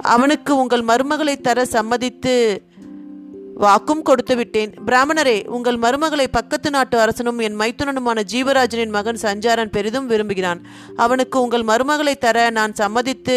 அவனுக்கு 0.00 0.56
உங்கள் 0.56 0.82
மருமகளை 0.82 1.40
தர 1.40 1.64
சம்மதித்து 1.64 2.62
வாக்கும் 3.64 4.02
கொடுத்து 4.02 4.36
விட்டேன். 4.36 4.72
பிராமணரே 4.86 5.46
உங்கள் 5.46 5.78
மருமகளை 5.78 6.26
பக்கத்து 6.30 6.70
நாட்டு 6.70 7.00
அரசனும் 7.00 7.38
என் 7.38 7.58
மைத்துனனுமான 7.58 8.22
ஜீவராஜனின் 8.32 8.88
மகன் 8.88 9.18
சஞ்சாரன் 9.22 9.70
பெரிதும் 9.70 10.06
விரும்புகிறான். 10.06 10.60
அவனுக்கு 10.96 11.40
உங்கள் 11.40 11.62
மருமகளை 11.62 12.14
தர 12.14 12.50
நான் 12.50 12.72
சம்மதித்து 12.72 13.36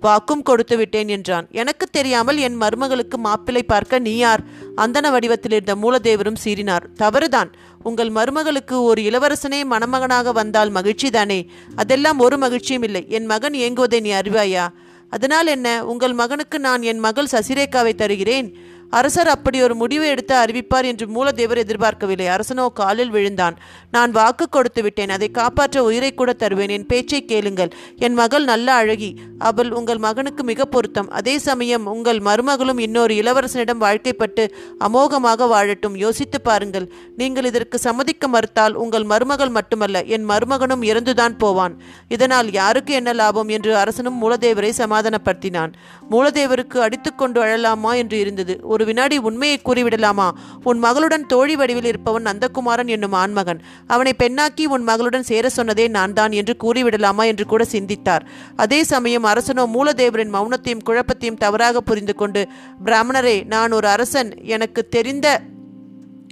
வாக்கும் 0.00 0.42
கொடுத்து 0.42 0.76
விட்டேன் 0.76 1.08
என்றான். 1.08 1.48
எனக்கு 1.50 1.86
தெரியாமல் 1.86 2.36
என் 2.36 2.60
மருமகளுக்கு 2.60 3.16
மாப்பிள்ளை 3.16 3.62
பார்க்க 3.62 3.98
நீ 3.98 4.16
யார்? 4.16 4.40
அந்தன 4.76 5.10
வடிவத்தில் 5.10 5.52
இருந்த 5.52 5.74
மூலதேவரும் 5.74 6.40
சீறினார். 6.44 6.86
தவறுதான். 6.94 7.52
உங்கள் 7.82 8.10
மருமகளுக்கு 8.10 8.82
ஒரு 8.82 9.02
இளவரசனே 9.02 9.64
மணமகனாக 9.64 10.32
வந்தால் 10.32 10.70
மகிழ்ச்சி 10.70 11.10
தானே 11.10 11.50
அதெல்லாம் 11.76 12.18
ஒரு 12.18 12.38
மகிழ்ச்சியும் 12.38 12.82
இல்லை. 12.82 13.04
என் 13.08 13.26
மகன் 13.26 13.52
ஏங்குவதை 13.52 14.00
நீ 14.00 14.12
அறிவாயா? 14.12 14.66
அதனால் 15.10 15.46
என்ன? 15.46 15.84
உங்கள் 15.84 16.12
மகனுக்கு 16.12 16.58
நான் 16.58 16.82
என் 16.82 16.98
மகள் 16.98 17.32
சசிரேகாவை 17.32 17.94
தருகிறேன். 17.94 18.56
அரசர் 18.90 19.28
அப்படி 19.28 19.62
ஒரு 19.62 19.74
முடிவு 19.74 20.06
எடுத்து 20.06 20.34
அறிவிப்பார் 20.34 20.84
என்று 20.84 21.06
மூலதேவர் 21.06 21.58
எதிர்பார்க்கவில்லை. 21.58 22.26
அரசனோ 22.28 22.68
காலில் 22.72 23.10
விழுந்தான். 23.10 23.56
நான் 23.90 24.10
வாக்கு 24.10 24.48
கொடுத்து 24.48 24.82
விட்டேன். 24.82 25.10
அதை 25.10 25.28
காப்பாற்ற 25.30 25.82
உயிரை 25.82 26.14
கூட 26.14 26.32
தருவேன். 26.32 26.68
என் 26.68 26.86
பேச்சை 26.86 27.24
கேளுங்கள். 27.24 27.70
என் 27.96 28.14
மகள் 28.14 28.44
நல்ல 28.44 28.72
அழகி. 28.72 29.20
அவள் 29.38 29.70
உங்கள் 29.70 29.98
மகனுக்கு 29.98 30.44
மிக 30.44 30.64
பொருத்தம். 30.64 31.10
அதே 31.10 31.38
சமயம் 31.38 31.86
உங்கள் 31.86 32.18
மருமகளும் 32.18 32.80
இன்னொரு 32.80 33.14
இளவரசனிடம் 33.14 33.80
வாழ்க்கைப்பட்டு 33.80 34.50
அமோகமாக 34.88 35.48
வாழட்டும். 35.54 35.96
யோசித்து 35.96 36.40
பாருங்கள். 36.40 36.92
நீங்கள் 37.16 37.44
இதற்கு 37.44 37.78
சம்மதிக்க 37.78 38.28
மறுத்தால் 38.28 38.74
உங்கள் 38.74 39.04
மருமகள் 39.04 39.48
மட்டுமல்ல 39.48 40.04
என் 40.04 40.28
மருமகனும் 40.28 40.82
இறந்துதான் 40.82 41.38
போவான். 41.38 41.82
இதனால் 42.08 42.52
யாருக்கு 42.52 42.94
என்ன 42.94 43.12
லாபம் 43.12 43.48
என்று 43.48 43.76
அரசனும் 43.76 44.18
மூலதேவரை 44.22 44.72
சமாதானப்படுத்தினான். 44.78 45.72
மூலதேவருக்கு 46.10 46.78
அடித்துக்கொண்டு 46.78 47.42
அழலாமா 47.42 47.96
என்று 47.96 48.18
இருந்தது. 48.18 48.60
ஒரு 48.62 48.79
வினாடி 48.84 49.18
உண்மையை 49.18 49.60
கூறிவிடலாமா? 49.64 50.30
உன் 50.64 50.82
மகளுடன் 50.82 51.26
தோழி 51.26 51.56
வடிவில் 51.56 51.84
இருப்பவன் 51.84 52.22
நந்தகுமாரன் 52.22 52.86
என்னும் 52.86 53.12
ஆண்மகன். 53.12 53.62
அவனை 53.86 54.12
பெண்ணாக்கி 54.18 54.64
உன் 54.64 54.86
மகளுடன் 54.86 55.20
சேர 55.20 55.50
சொன்னதே 55.56 55.88
நான் 55.88 56.12
தான் 56.12 56.32
என்று 56.32 56.56
கூறிவிடலாமா 56.64 57.24
என்று 57.24 57.46
கூட 57.46 57.64
சிந்தித்தார். 57.64 58.26
அதே 58.56 58.82
சமயம் 58.82 59.24
அரசனோ 59.24 59.66
மூலதேவரின் 59.66 60.34
மௌனத்தையும் 60.34 60.84
குழப்பத்தையும் 60.84 61.36
தவறாக 61.36 61.80
புரிந்து 61.80 62.14
கொண்டு 62.14 62.48
பிராமணரே 62.84 63.44
நான் 63.44 63.72
ஒரு 63.72 63.88
அரசன். 63.88 64.34
எனக்கு 64.42 64.88
தெரிந்த 64.88 65.40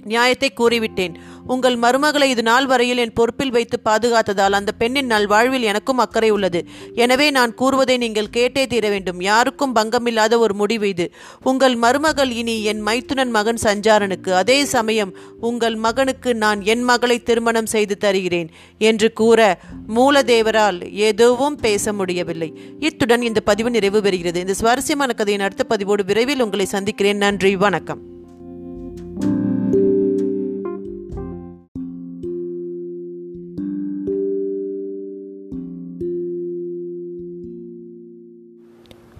நியாயத்தை 0.03 0.53
கூறிவிட்டேன். 0.59 1.15
உங்கள் 1.53 1.77
மருமகளை 1.77 2.23
இது 2.23 2.43
நாள் 2.43 2.65
வரையில் 2.65 2.97
என் 2.97 3.13
பொறுப்பில் 3.13 3.51
வைத்து 3.51 3.79
பாதுகாத்ததால் 3.85 4.51
அந்த 4.51 4.71
பெண்ணின் 4.71 5.07
நல்வாழ்வில் 5.07 5.61
எனக்கும் 5.61 5.97
அக்கறை 5.97 6.29
உள்ளது. 6.29 6.67
எனவே 6.95 7.31
நான் 7.31 7.53
கூறுவதை 7.53 7.97
நீங்கள் 7.97 8.29
கேட்டே 8.37 8.67
தீர 8.67 8.89
வேண்டும். 8.89 9.21
யாருக்கும் 9.21 9.75
பங்கமில்லாத 9.75 10.37
ஒரு 10.37 10.53
முடிவு 10.53 10.87
இது. 10.89 11.13
உங்கள் 11.43 11.75
மருமகள் 11.75 12.31
இனி 12.31 12.63
என் 12.63 12.83
மைத்துனன் 12.83 13.29
மகன் 13.29 13.59
சஞ்சாரனுக்கு. 13.63 14.29
அதே 14.29 14.65
சமயம் 14.65 15.17
உங்கள் 15.39 15.75
மகனுக்கு 15.75 16.35
நான் 16.35 16.61
என் 16.61 16.83
மகளை 16.83 17.23
திருமணம் 17.23 17.65
செய்து 17.65 17.97
தருகிறேன் 17.97 18.49
என்று 18.77 19.13
கூற 19.13 19.59
மூலதேவரால் 19.95 20.91
எதுவும் 20.91 21.55
பேச 21.55 21.93
முடியவில்லை. 21.93 22.51
இத்துடன் 22.79 23.21
இந்த 23.21 23.39
பதிவு 23.39 23.69
நிறைவு 23.69 24.01
பெறுகிறது. 24.01 24.35
இந்த 24.35 24.53
சுவாரஸ்யமான 24.53 25.13
கதையின் 25.13 25.43
அடுத்த 25.43 25.63
பதிவோடு 25.63 26.05
விரைவில் 26.05 26.41
உங்களை 26.41 26.65
சந்திக்கிறேன். 26.65 27.17
நன்றி. 27.17 27.55
வணக்கம். 27.55 28.17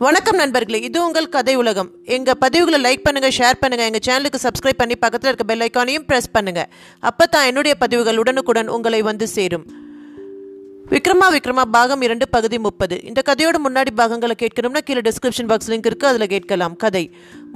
வணக்கம் 0.03 0.37
நண்பர்களே 0.41 0.79
இது 0.87 0.97
உங்கள் 1.05 1.27
கதை 1.33 1.53
உலகம். 1.61 1.89
எங்கள் 2.15 2.37
பதிவுகளை 2.43 2.77
லைக் 2.85 3.01
பண்ணுங்கள் 3.05 3.33
ஷேர் 3.37 3.57
பண்ணுங்கள் 3.61 3.87
எங்கள் 3.89 4.03
சேனலுக்கு 4.05 4.39
சப்ஸ்கிரைப் 4.43 4.79
பண்ணி 4.81 4.95
பக்கத்தில் 4.95 5.29
இருக்க 5.29 5.45
பெல் 5.49 5.63
ஐக்கானையும் 5.65 6.05
பண்ணுங்கள் 6.35 6.69
அப்போ 7.09 7.25
தான் 7.25 7.47
என்னுடைய 7.49 7.75
பதிவுகள் 7.81 8.21
உடனுக்குடன் 8.21 8.71
உங்களை 8.75 9.01
வந்து 9.09 9.27
சேரும். 9.27 9.65
விக்ரமா 10.93 11.27
விக்ரமா 11.35 11.63
பாகம் 11.75 12.01
இரண்டு 12.01 12.27
பகுதி 12.35 12.59
முப்பது. 12.59 12.95
இந்த 13.03 13.21
கதையோட 13.29 13.57
முன்னாடி 13.65 13.91
பாகங்களை 14.01 14.35
கேட்கணும்னா 14.43 14.83
கீழே 14.87 15.01
டிஸ்கிரிப்ஷன் 15.09 15.49
பாக்ஸ் 15.51 15.69
லிங்க் 15.71 15.89
இருக்குது 15.89 16.11
அதில் 16.11 16.31
கேட்கலாம். 16.35 16.75
கதை. 16.75 17.03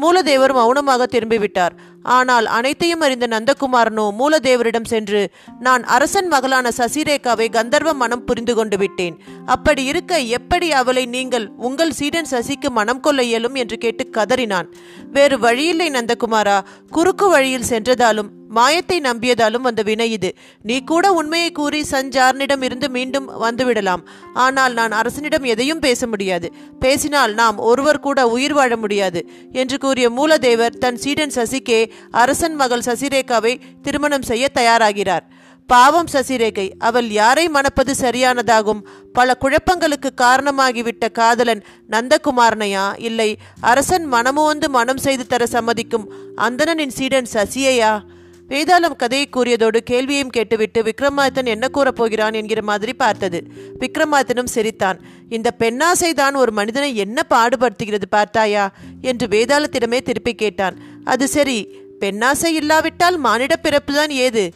மூலதேவர் 0.03 0.53
மௌனமாக 0.59 1.07
திரும்பிவிட்டார். 1.15 1.75
ஆனால் 2.03 2.45
அனைத்தையும் 2.45 3.01
அறிந்த 3.01 3.27
நந்தகுமாரனோ 3.27 4.12
மூலதேவரிடம் 4.19 4.86
சென்று 4.86 5.31
நான் 5.60 5.83
அரசன் 5.83 6.27
மகளான 6.27 6.72
சசிரேகாவை 6.77 7.51
கந்தர்வ 7.51 7.93
மனம் 7.93 8.25
புரிந்து 8.25 8.55
கொண்டு 8.55 8.77
விட்டேன். 8.77 9.17
அப்படி 9.45 9.83
இருக்க 9.83 10.19
எப்படி 10.19 10.72
அவளை 10.72 11.05
நீங்கள் 11.05 11.50
உங்கள் 11.57 11.91
சீடன் 11.91 12.27
சசிக்கு 12.31 12.69
மனம் 12.69 13.00
கொள்ள 13.00 13.24
இயலும்? 13.24 13.55
என்று 13.55 13.77
கேட்டு 13.77 14.10
கதறினான். 14.12 14.65
வேறு 15.12 15.39
வழியில்லை 15.39 15.89
நந்தகுமாரா. 15.89 16.62
குறுக்கு 16.89 17.29
வழியில் 17.29 17.69
சென்றதாலும் 17.69 18.29
மாயத்தை 18.57 18.98
நம்பியதாலும் 19.10 19.65
வந்த 19.67 19.81
வினை 19.89 20.07
இது. 20.12 20.29
நீ 20.62 20.77
கூட 20.91 21.05
உண்மையை 21.13 21.51
கூறி 21.51 21.81
சஞ்சாரனிடம் 21.91 22.63
இருந்து 22.63 22.89
மீண்டும் 22.89 23.27
வந்துவிடலாம். 23.45 24.03
ஆனால் 24.45 24.74
நான் 24.74 24.91
அரசனிடம் 24.91 25.48
எதையும் 25.53 25.83
பேச 25.86 26.07
முடியாது. 26.07 26.50
பேசினால் 26.79 27.33
நாம் 27.33 27.57
ஒருவர் 27.69 28.03
கூட 28.07 28.27
உயிர் 28.27 28.53
வாழ 28.53 28.77
முடியாது. 28.77 29.22
என்று 29.51 29.77
கூறிய 29.77 30.10
மூலதேவர் 30.10 30.77
தன் 30.77 31.01
சீடன் 31.05 31.36
சசிகே 31.36 31.79
அரசன் 32.24 32.55
மகள் 32.55 32.88
சசிரேகாவை 32.89 33.55
திருமணம் 33.81 34.27
செய்ய 34.31 34.50
தயாராகிறார். 34.60 35.25
பாவம் 35.69 36.10
சசிரேகை 36.13 36.65
அவள் 36.88 37.10
யாரை 37.10 37.43
மணப்பது 37.50 37.93
சரியானதாகும்? 38.01 38.81
பல 39.13 39.36
குழப்பங்களுக்கு 39.41 40.10
காரணமாகிவிட்ட 40.22 41.05
காதலன் 41.12 41.62
நந்தகுமாரனையா? 41.89 42.86
இல்லை 42.97 43.30
அரசன் 43.62 44.06
மனமுவந்து 44.06 44.69
மனம் 44.69 45.01
செய்து 45.06 45.25
தர 45.28 45.45
சம்மதிக்கும் 45.45 46.10
அந்தணனின் 46.47 46.95
சீடன் 46.97 47.32
சசியையா? 47.34 47.93
வேதாளம் 48.49 48.95
கதையை 48.95 49.29
கூறியதோடு 49.29 49.77
கேள்வியையும் 49.77 50.29
கேட்டுவிட்டு 50.29 50.84
விக்ரமாதித்தன் 50.84 51.45
என்ன 51.45 51.67
கூறப் 51.67 51.95
போகிறான் 51.95 52.34
என்கிற 52.34 52.62
மாதிரி 52.62 52.93
பார்த்தது. 52.93 53.47
விக்ரமாதித்தனும் 53.79 54.45
சிரித்தான். 54.45 54.99
இந்த 55.29 55.51
பெண்ணாசை 55.60 56.13
தான் 56.13 56.36
ஒரு 56.36 56.51
மனிதனை 56.51 56.95
என்ன 56.95 57.25
பாடுபடுத்துகிறது 57.29 58.06
பார்த்தாயா? 58.10 58.73
என்று 59.01 59.27
வேதாளத்திடமே 59.27 60.01
திருப்பி 60.01 60.36
கேட்டான். 60.36 60.77
அது 61.03 61.27
சரி. 61.27 61.82
பெண்ணாசை 61.99 62.45
இல்லாவிட்டால் 62.45 63.17
மானிட 63.17 63.56
பிறப்புதான் 63.63 64.10
ஏது? 64.10 64.53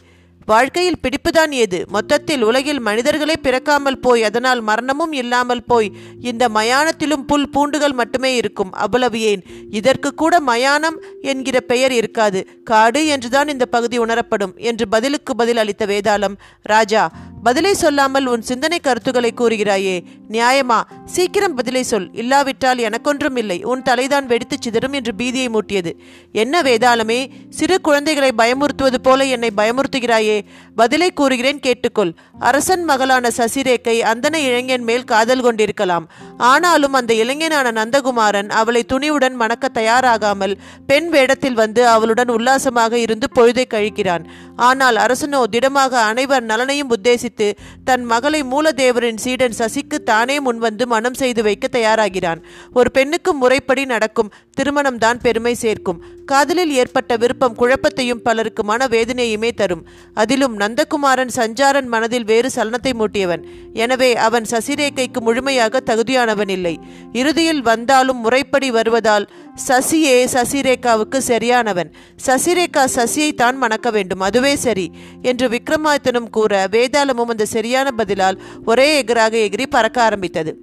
வாழ்க்கையில் 0.48 1.00
பிடிப்புதான் 1.00 1.52
ஏது? 1.52 1.84
மொத்தத்தில் 1.88 2.42
உலகில் 2.42 2.80
மனிதர்களே 2.80 3.34
பிறக்காமல் 3.36 3.98
போய் 3.98 4.24
அதனால் 4.24 4.60
மரணமும் 4.60 5.12
இல்லாமல் 5.12 5.64
போய் 5.64 5.92
இந்த 6.20 6.48
மயானத்திலும் 6.48 7.24
புல் 7.26 7.48
பூண்டுகள் 7.48 7.92
மட்டுமே 7.92 8.34
இருக்கும். 8.34 8.72
அவ்வளவு 8.72 9.20
ஏன்? 9.20 9.42
இதற்கு 9.70 10.14
கூட 10.14 10.40
மயானம் 10.40 11.02
என்கிற 11.20 11.60
பெயர் 11.60 11.92
இருக்காது. 11.92 12.48
காடு 12.64 13.06
என்றுதான் 13.06 13.48
இந்த 13.48 13.66
பகுதி 13.66 13.98
உணரப்படும் 13.98 14.56
என்று 14.56 14.88
பதிலுக்கு 14.88 15.36
பதில் 15.36 15.56
அளித்த 15.56 15.86
வேதாளம் 15.86 16.36
ராஜா 16.62 17.10
பதிலை 17.42 17.74
சொல்லாமல் 17.74 18.26
உன் 18.26 18.42
சிந்தனை 18.42 18.78
கருத்துக்களை 18.78 19.32
கூறுகிறாயே. 19.36 20.00
நியாயமா? 20.30 20.80
சீக்கிரம் 21.04 21.54
பதிலை 21.54 21.82
சொல். 21.82 22.10
இல்லாவிட்டால் 22.12 22.78
எனக்கொன்றும் 22.78 23.36
இல்லை. 23.36 23.64
உன் 23.64 23.82
தலைதான் 23.82 24.26
வெடித்து 24.26 24.56
சிதறும் 24.60 24.92
என்று 24.92 25.12
பீதியை 25.18 25.48
மூட்டியது. 25.48 25.92
என்ன 26.32 26.62
வேதாளமே? 26.62 27.28
சிறு 27.50 27.80
குழந்தைகளை 27.80 28.30
பயமுறுத்துவது 28.38 28.98
போல 29.02 29.24
என்னை 29.24 29.50
பயமுறுத்துகிறாயே. 29.56 30.37
பதிலை 30.76 31.10
கூறுகிறேன் 31.12 31.62
கேட்டுக்கொள். 31.66 32.12
அரசன் 32.48 32.84
மகளான 32.84 33.30
சசிரேக்கை 33.36 33.96
அந்தன 34.12 34.36
இளைஞன் 34.48 34.86
மேல் 34.88 35.08
காதல் 35.12 35.44
கொண்டிருக்கலாம். 35.46 36.06
ஆனாலும் 36.52 36.92
அந்த 36.92 37.12
இளைஞனான 37.14 37.72
நந்தகுமாரன் 37.72 38.50
அவளை 38.60 38.82
துணிவுடன் 38.92 39.36
மணக்க 39.42 39.68
தயாராகாமல் 39.74 40.54
பெண் 40.86 41.08
வேடத்தில் 41.08 41.58
வந்து 41.62 41.82
அவளுடன் 41.88 42.32
உல்லாசமாக 42.36 42.98
இருந்து 42.98 43.28
பொழுதை 43.38 43.64
கழிக்கிறான். 43.74 44.26
ஆனால் 44.68 44.96
அரசனோ 44.96 45.42
திடமாக 45.50 46.00
அனைவர் 46.00 46.44
நலனையும் 46.44 46.92
உத்தேசித்து 46.96 47.48
தன் 47.84 48.04
மகளை 48.04 48.42
மூலதேவரின் 48.52 49.22
சீடன் 49.24 49.58
சசிக்கு 49.58 49.98
தானே 50.10 50.38
முன்வந்து 50.40 50.86
மனம் 50.86 51.18
செய்து 51.22 51.42
வைக்க 51.42 51.68
தயாராகிறான். 51.72 52.42
ஒரு 52.74 52.90
பெண்ணுக்கு 52.90 53.32
முறைப்படி 53.34 53.84
நடக்கும் 53.94 54.32
திருமணம்தான் 54.58 55.20
பெருமை 55.22 55.54
சேர்க்கும். 55.54 56.00
காதலில் 56.24 56.72
ஏற்பட்ட 56.80 57.12
விருப்பம் 57.16 57.56
குழப்பத்தையும் 57.58 58.22
பலருக்கு 58.26 58.62
மன 58.64 58.86
வேதனையுமே 58.86 59.50
தரும். 59.60 59.84
அதிலும் 60.28 60.56
நந்தகுமாரன் 60.60 61.30
சஞ்சாரன் 61.36 61.86
மனதில் 61.92 62.26
வேறு 62.30 62.48
சலனத்தை 62.54 62.90
மூட்டியவன். 63.00 63.44
எனவே 63.82 64.08
அவன் 64.26 64.46
சசிரேகைக்கு 64.50 65.20
முழுமையாக 65.26 65.80
தகுதியானவன் 65.90 66.52
இல்லை. 66.56 66.72
இறுதியில் 67.20 67.62
வந்தாலும் 67.70 68.20
முறைப்படி 68.24 68.68
வருவதால் 68.70 69.26
சசியே 69.68 70.18
சசிரேகாவுக்கு 70.34 71.20
சரியானவன். 71.30 71.90
சசிரேகா 72.26 72.84
சசியை 72.98 73.30
தான் 73.42 73.58
மணக்க 73.64 73.90
வேண்டும். 73.96 74.26
அதுவே 74.28 74.54
சரி 74.66 74.86
என்று 75.22 75.48
விக்ரமாதித்தனும் 75.56 76.30
கூற 76.38 76.62
வேதாளமும் 76.76 77.34
அந்த 77.34 77.50
சரியான 77.56 77.90
பதிலால் 78.00 78.40
ஒரே 78.64 78.88
எகராக 79.02 79.34
எகிரி 79.48 79.66
பறக்க 79.76 80.00
ஆரம்பித்தது. 80.02 80.54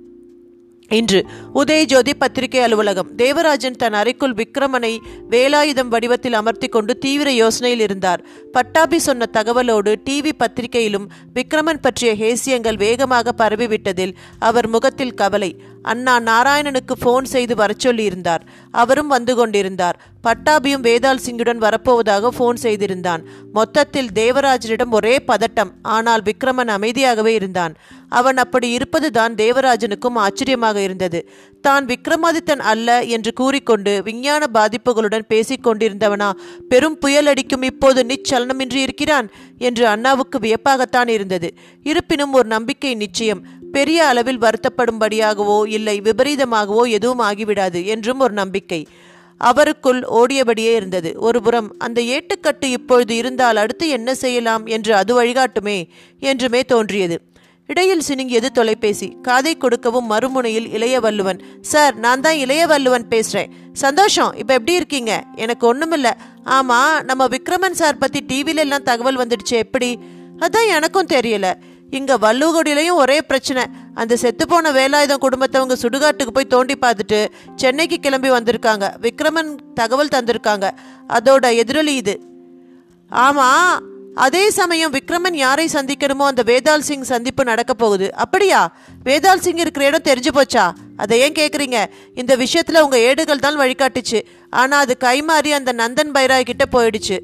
இன்று 0.90 1.26
உதயஜோதி 1.54 2.14
பத்திரிகை 2.18 2.62
அலுவலகம் 2.62 3.16
தேவராஜன் 3.16 3.76
தன் 3.76 3.94
அறைக்குள் 3.94 4.34
விக்ரமனை 4.34 4.98
வேலாயுதம் 5.30 5.88
வடிவத்தில் 5.88 6.34
அமர்த்தி 6.34 6.68
கொண்டு 6.68 6.98
தீவிர 6.98 7.32
யோசனையில் 7.32 7.80
இருந்தார். 7.80 8.26
பட்டாபி 8.52 9.00
சொன்ன 9.00 9.30
தகவலோடு 9.34 9.96
டிவி 10.10 10.32
பத்திரிகையிலும் 10.38 11.08
விக்ரமன் 11.34 11.82
பற்றிய 11.82 12.14
ஹேசியங்கள் 12.14 12.78
வேகமாக 12.78 13.34
பரவிவிட்டதில் 13.38 14.14
அவர் 14.40 14.68
முகத்தில் 14.68 15.14
கவலை. 15.14 15.62
அண்ணா 15.92 16.14
நாராயணனுக்கு 16.20 16.96
ஃபோன் 17.02 17.28
செய்து 17.34 17.56
வரச் 17.56 17.84
சொல்லியிருந்தார் 17.88 18.44
அவரும் 18.72 19.12
வந்து 19.16 19.34
கொண்டிருந்தார். 19.36 19.98
பட்டாபியும் 20.26 20.86
வேதால் 20.88 21.24
சிங்குடன் 21.26 21.64
வரப்போவதாக 21.66 22.30
ஃபோன் 22.38 22.58
செய்திருந்தான். 22.66 23.22
மொத்தத்தில் 23.54 24.10
தேவராஜனிடம் 24.16 24.96
ஒரே 25.00 25.16
பதட்டம். 25.28 25.72
ஆனால் 25.82 26.24
விக்ரமன் 26.30 26.72
அமைதியாகவே 26.78 27.34
இருந்தான். 27.40 27.76
அவன் 28.10 28.38
அப்படி 28.38 28.68
இருப்பதுதான் 28.70 29.34
தேவராஜனுக்கும் 29.36 30.20
ஆச்சரியமாக 30.24 30.78
இருந்தது. 30.82 31.20
தான் 31.62 31.86
விக்ரமாதித்தன் 31.86 32.64
அல்ல 32.72 32.90
என்று 33.16 33.32
கூறிக்கொண்டு 33.34 33.94
விஞ்ஞான 34.04 34.44
பாதிப்புகளுடன் 34.54 35.28
பேசிக் 35.28 35.66
கொண்டிருந்தவனா 35.68 36.30
பெரும் 36.70 36.98
புயல் 36.98 37.26
அடிக்கும் 37.26 37.66
இப்போது 37.72 38.02
நிச்சலனமின்றி 38.12 38.82
இருக்கிறான் 38.88 39.30
என்று 39.58 39.86
அண்ணாவுக்கு 39.88 40.40
வியப்பாகத்தான் 40.40 41.08
இருந்தது. 41.08 41.50
இருப்பினும் 41.84 42.34
ஒரு 42.34 42.48
நம்பிக்கை 42.48 42.94
நிச்சயம். 42.96 43.44
பெரிய 43.78 44.00
அளவில் 44.08 44.44
வருத்தப்படும்படியாகவோ 44.46 45.58
இல்லை 45.68 45.96
விபரீதமாகவோ 46.02 46.84
எதுவும் 46.90 47.24
ஆகிவிடாது 47.30 47.82
என்றும் 47.86 48.20
ஒரு 48.20 48.34
நம்பிக்கை. 48.34 48.82
அவருக்குள் 49.42 50.02
ஓடியபடியே 50.18 50.74
இருந்தது. 50.80 51.10
ஒருபுறம் 51.20 51.70
அந்த 51.78 52.00
ஏட்டுக்கட்டு 52.16 52.68
இப்பொழுது 52.78 53.14
இருந்தால் 53.16 53.62
அடுத்து 53.64 53.86
என்ன 53.90 54.10
செய்யலாம் 54.16 54.66
என்று 54.76 54.92
அது 54.96 55.12
வழிகாட்டுமே 55.18 55.78
என்றுமே 56.20 56.62
தோன்றியது. 56.74 57.18
இடையில் 57.70 58.06
சினுங்கியது 58.08 58.50
தொலைபேசி. 58.58 59.08
காதை 59.28 59.54
கொடுக்கவும் 59.58 60.10
மறுமுனையில் 60.12 60.68
இளைய 60.76 60.96
வல்லுவன் 61.00 61.40
சார் 61.72 61.96
நான் 61.96 62.24
தான் 62.26 62.40
இளைய 62.44 62.64
வல்லுவன் 62.68 63.08
பேசுறேன். 63.14 63.52
சந்தோஷம். 63.74 64.32
இப்ப 64.36 64.52
எப்படி 64.54 64.74
இருக்கீங்க? 64.74 65.14
எனக்கு 65.36 65.66
ஒண்ணுமில்ல. 65.72 66.10
ஆமா 66.58 66.80
நம்ம 67.04 67.24
விக்ரமன் 67.28 67.80
சார் 67.82 68.02
பத்தி 68.04 68.20
டிவில 68.30 68.64
எல்லாம் 68.66 68.88
தகவல் 68.90 69.22
வந்துடுச்சு 69.22 69.56
எப்படி? 69.64 69.90
அதான் 70.40 70.70
எனக்கும் 70.76 71.12
தெரியல. 71.14 71.48
இங்க 71.90 72.18
வள்ளுவகுடியிலையும் 72.18 72.94
ஒரே 72.94 73.22
பிரச்சனை. 73.22 73.64
அந்த 73.94 74.18
செத்துப்போன 74.22 74.72
வேலாயுதம் 74.72 75.22
குடும்பத்தவங்க 75.22 75.76
சுடுகாட்டுக்கு 75.82 76.32
போய் 76.34 76.46
தோண்டி 76.46 76.74
பார்த்துட்டு 76.82 77.28
சென்னைக்கு 77.56 78.00
கிளம்பி 78.00 78.30
வந்திருக்காங்க. 78.30 78.92
விக்ரமன் 79.02 79.56
தகவல் 79.74 80.14
தந்திருக்காங்க. 80.16 80.70
அதோட 81.10 81.56
எதிரொலி 81.56 81.96
இது. 81.96 82.20
ஆமா 83.12 83.80
அதே 84.16 84.50
சமயம் 84.50 84.94
விக்ரமன் 84.94 85.34
யாரை 85.34 85.70
சந்திக்கணுமோ 85.74 86.26
அந்த 86.26 86.44
வேதால் 86.46 86.80
சிங் 86.80 87.02
சந்திப்பு 87.02 87.44
நடக்க 87.44 87.74
போகுது. 87.74 88.16
அப்படியா? 88.16 88.76
வேதால் 89.04 89.38
சிங் 89.38 89.58
இருக்கிற 89.58 89.86
இடம் 89.86 90.02
தெரிஞ்சு 90.02 90.28
போச்சா? 90.34 90.72
அதை 90.98 91.20
ஏன் 91.20 91.32
கேட்குறீங்க 91.32 91.86
இந்த 92.14 92.38
விஷயத்துல 92.38 92.80
உங்க 92.80 93.00
ஏடுகள் 93.00 93.40
தான் 93.40 93.60
வழிகாட்டுச்சு. 93.60 94.26
ஆனா 94.50 94.78
அது 94.78 94.98
கைமாறி 95.00 95.50
அந்த 95.50 95.74
நந்தன் 95.74 96.12
பைராய் 96.14 96.42
கிட்ட 96.42 96.66
போயிடுச்சு. 96.72 97.20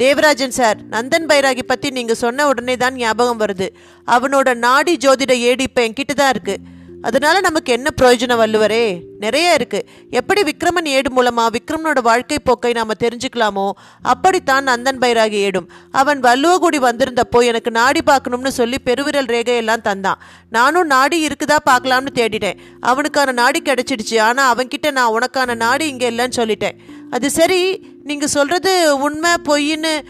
தேவராஜன் 0.00 0.56
சார் 0.56 0.78
நந்தன் 0.90 1.28
பைராகி 1.28 1.62
பத்தி 1.66 1.90
நீங்க 1.90 2.14
சொன்ன 2.14 2.46
உடனே 2.46 2.76
தான் 2.76 2.94
ஞாபகம் 2.94 3.40
வருது. 3.40 3.68
அவனோட 4.06 4.54
நாடி 4.54 4.96
ஜோதிட 4.96 5.32
ஏடு 5.50 5.62
இப்ப 5.62 5.86
என்கிட்ட 5.86 6.14
தான் 6.14 6.30
இருக்கு. 6.30 6.56
அதனால 7.02 7.40
நமக்கு 7.40 7.72
என்ன 7.72 7.88
பிரயோஜனம் 8.00 8.40
வள்ளுவரே? 8.40 8.84
நிறைய 9.18 9.52
இருக்கு. 9.52 9.80
எப்படி 10.10 10.42
விக்ரமன் 10.42 10.88
ஏடு 10.96 11.08
மூலமா 11.16 11.44
விக்ரமனோட 11.56 12.00
வாழ்க்கை 12.00 12.38
போக்கை 12.38 12.72
நாம 12.72 12.94
தெரிஞ்சுக்கலாமோ 13.02 13.70
அப்படித்தான் 14.02 14.68
நந்தன் 14.68 15.00
பைராகி 15.00 15.38
ஏடும். 15.46 15.68
அவன் 15.90 16.20
வள்ளுவகுடி 16.20 16.78
வந்திருந்தப்போ 16.78 17.44
எனக்கு 17.44 17.70
நாடி 17.70 18.02
பார்க்கணும்னு 18.02 18.52
சொல்லி 18.52 18.78
பெருவிரல் 18.78 19.30
ரேகையெல்லாம் 19.34 19.86
தந்தான். 19.88 20.20
நானும் 20.50 20.86
நாடி 20.86 21.26
இருக்குதா 21.26 21.58
பார்க்கலாம்னு 21.70 22.12
தேடிட்டேன். 22.14 22.58
அவனுக்கான 22.80 23.32
நாடி 23.32 23.62
கிடைச்சிடுச்சு. 23.64 24.20
ஆனா 24.20 24.54
அவன்கிட்ட 24.54 24.90
நான் 24.90 25.14
உனக்கான 25.18 25.54
நாடி 25.54 25.86
இங்கே 25.88 26.10
இல்லைன்னு 26.10 26.38
சொல்லிட்டேன். 26.40 26.78
அது 27.10 27.30
சரி 27.30 27.80
நீங்கள் 28.04 28.28
சொல்கிறது 28.28 28.98
உண்மை 28.98 29.30
பொய்ன்னு 29.44 30.00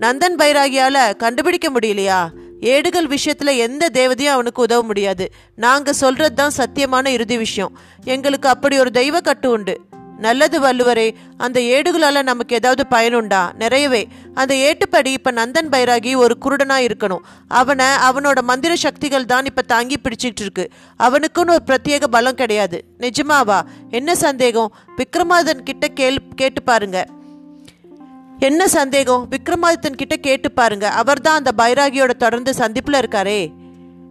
நந்தன் 0.00 0.36
பைராகியால் 0.38 1.16
கண்டுபிடிக்க 1.16 1.70
முடியலையா? 1.70 2.28
ஏடுகள் 2.60 3.06
விஷயத்தில் 3.06 3.48
எந்த 3.48 3.90
தேவதையும் 3.92 4.32
அவனுக்கு 4.32 4.62
உதவ 4.62 4.82
முடியாது. 4.82 5.30
நாங்கள் 5.56 5.94
சொல்கிறது 5.94 6.34
தான் 6.34 6.52
சத்தியமான 6.56 7.06
இறுதி 7.06 7.36
விஷயம். 7.36 7.78
எங்களுக்கு 8.04 8.48
அப்படி 8.48 8.78
ஒரு 8.78 8.90
தெய்வ 8.90 9.20
கட்டு 9.20 9.50
உண்டு. 9.50 9.80
நல்லது 10.20 10.60
வள்ளுவரே 10.60 11.14
அந்த 11.36 11.60
ஏடுகளால 11.60 12.22
நமக்கு 12.22 12.54
ஏதாவது 12.54 12.84
பயனுண்டா 12.90 13.52
நிறையவே. 13.52 14.08
அந்த 14.34 14.54
ஏட்டுப்படி 14.54 15.06
இப்ப 15.06 15.32
நந்தன் 15.32 15.68
பைராகி 15.72 16.16
ஒரு 16.16 16.36
குருடனா 16.44 16.88
இருக்கணும். 16.88 17.18
அவனை 17.48 17.86
அவனோட 17.86 18.42
மந்திர 18.42 18.76
சக்திகள் 18.76 19.24
தான் 19.24 19.44
இப்ப 19.44 19.62
தாங்கி 19.62 19.96
பிடிச்சிட்டு 20.02 20.40
இருக்கு. 20.40 20.70
அவனுக்குன்னு 20.98 21.50
ஒரு 21.50 21.62
பிரத்யேக 21.66 22.04
பலம் 22.10 22.34
கிடையாது. 22.34 22.84
நிஜமாவா? 22.98 23.60
என்ன 23.90 24.16
சந்தேகம்? 24.16 24.74
விக்ரமாதன் 24.96 25.62
கிட்ட 25.62 25.88
கேள் 25.88 26.18
கேட்டு 26.34 26.62
பாருங்க. 26.62 27.06
என்ன 28.38 28.68
சந்தேகம்? 28.68 29.28
விக்ரமாதித்தன் 29.30 29.96
கிட்ட 29.96 30.16
கேட்டு 30.16 30.52
பாருங்க. 30.52 30.88
அவர்தான் 30.88 31.44
அந்த 31.44 31.52
பைராகியோட 31.56 32.10
தொடர்ந்து 32.10 32.52
சந்திப்புல 32.58 32.90
இருக்காரே. 32.90 33.52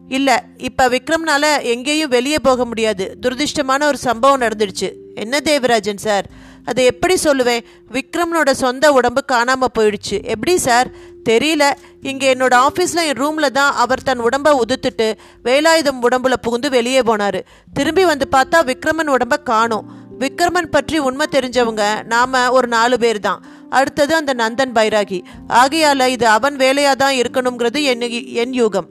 இல்ல 0.07 0.43
இப்ப 0.57 0.89
விக்ரம்னால 0.89 1.61
எங்கேயும் 1.61 2.09
வெளியே 2.09 2.39
போக 2.39 2.65
முடியாது. 2.65 3.17
துரதிருஷ்டமான 3.21 3.83
ஒரு 3.83 3.97
சம்பவம் 3.97 4.41
நடந்துடுச்சு. 4.41 4.91
என்ன 5.19 5.39
தேவராஜன் 5.39 6.03
சார்? 6.05 6.25
அதை 6.65 6.83
எப்படி 6.85 7.15
சொல்லுவேன்? 7.23 7.63
விக்ரமனோட 7.91 8.51
சொந்த 8.63 8.91
உடம்பு 8.97 9.21
காணாமல் 9.25 9.75
போயிடுச்சு. 9.79 10.17
எப்படி 10.33 10.53
சார்? 10.57 10.89
தெரியல. 11.29 11.63
இங்கே 12.01 12.27
என்னோட 12.33 12.55
ஆஃபீஸில் 12.67 13.07
என் 13.09 13.19
ரூமில் 13.21 13.55
தான் 13.59 13.73
அவர் 13.83 14.03
தன் 14.03 14.25
உடம்பை 14.27 14.51
உதுத்துட்டு 14.59 15.07
வேலாயுதம் 15.43 16.03
உடம்புல 16.07 16.35
புகுந்து 16.41 16.69
வெளியே 16.69 17.01
போனார். 17.01 17.39
திரும்பி 17.73 18.05
வந்து 18.11 18.27
பார்த்தா 18.35 18.59
விக்ரமன் 18.71 19.13
உடம்பை 19.15 19.39
காணும். 19.43 19.87
விக்ரமன் 20.19 20.73
பற்றி 20.75 20.97
உண்மை 21.07 21.25
தெரிஞ்சவங்க 21.31 21.83
நாம் 22.13 22.33
ஒரு 22.57 22.67
நாலு 22.67 22.95
பேர் 22.99 23.19
தான். 23.19 23.43
அடுத்தது 23.69 24.13
அந்த 24.15 24.33
நந்தன் 24.41 24.73
பைராகி. 24.77 25.19
ஆகையால் 25.61 26.11
இது 26.15 26.27
அவன் 26.27 26.55
வேலையாக 26.55 26.95
தான் 26.95 27.17
இருக்கணுங்கிறது 27.21 27.81
என் 27.91 28.05
என் 28.41 28.55
யூகம். 28.61 28.89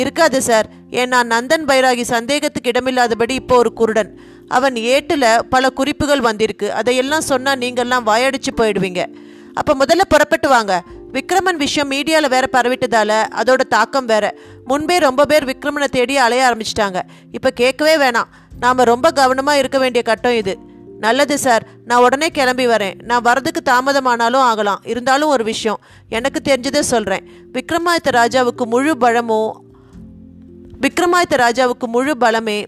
இருக்காது 0.00 0.38
சார். 0.48 0.66
ஏன்னா 1.00 1.18
நந்தன் 1.32 1.64
பைராகி 1.70 2.04
சந்தேகத்துக்கு 2.14 2.70
இடமில்லாதபடி 2.72 3.34
இப்போ 3.34 3.56
ஒரு 3.56 3.72
குருடன். 3.72 4.10
அவன் 4.50 4.76
ஏட்டில் 4.76 5.24
பல 5.50 5.70
குறிப்புகள் 5.70 6.20
வந்திருக்கு. 6.20 6.72
அதையெல்லாம் 6.72 7.20
சொன்னால் 7.20 7.58
நீங்கள்லாம் 7.58 8.06
வாயடிச்சு 8.06 8.50
போயிடுவீங்க. 8.56 9.06
அப்போ 9.54 9.74
முதல்ல 9.74 10.00
புறப்பட்டு 10.08 10.48
வாங்க. 10.48 10.82
விக்ரமன் 11.12 11.56
விஷயம் 11.56 11.90
மீடியாவில் 11.90 12.28
வேற 12.28 12.48
பரவிட்டதால 12.52 13.12
அதோட 13.34 13.60
தாக்கம் 13.68 14.04
வேற. 14.04 14.34
முன்பே 14.64 14.98
ரொம்ப 14.98 15.26
பேர் 15.26 15.44
விக்ரமனை 15.44 15.84
தேடி 15.84 16.16
அலைய 16.16 16.44
ஆரம்பிச்சிட்டாங்க. 16.44 17.00
இப்போ 17.32 17.50
கேட்கவே 17.50 17.96
வேணாம். 17.96 18.30
நாம் 18.60 18.76
ரொம்ப 18.76 19.10
கவனமாக 19.10 19.58
இருக்க 19.58 19.78
வேண்டிய 19.78 20.02
கட்டம் 20.02 20.32
இது. 20.32 20.58
நல்லது 20.98 21.38
சார். 21.38 21.66
நான் 21.84 22.02
உடனே 22.02 22.28
கிளம்பி 22.28 22.66
வரேன். 22.66 23.02
நான் 23.02 23.22
வரதுக்கு 23.22 23.60
தாமதமானாலும் 23.64 24.44
ஆகலாம். 24.50 24.80
இருந்தாலும் 24.84 25.28
ஒரு 25.28 25.44
விஷயம். 25.44 25.80
எனக்கு 26.08 26.40
தெரிஞ்சதை 26.48 26.80
சொல்கிறேன் 26.80 27.24
விக்ரமாதித்த 27.52 28.10
ராஜாவுக்கு 28.10 28.66
முழு 28.66 28.96
பலமோ 29.00 29.50
விக்ரமாதித்த 30.80 31.36
ராஜாவுக்கு 31.36 31.86
முழு 31.86 32.16
பலமே 32.20 32.66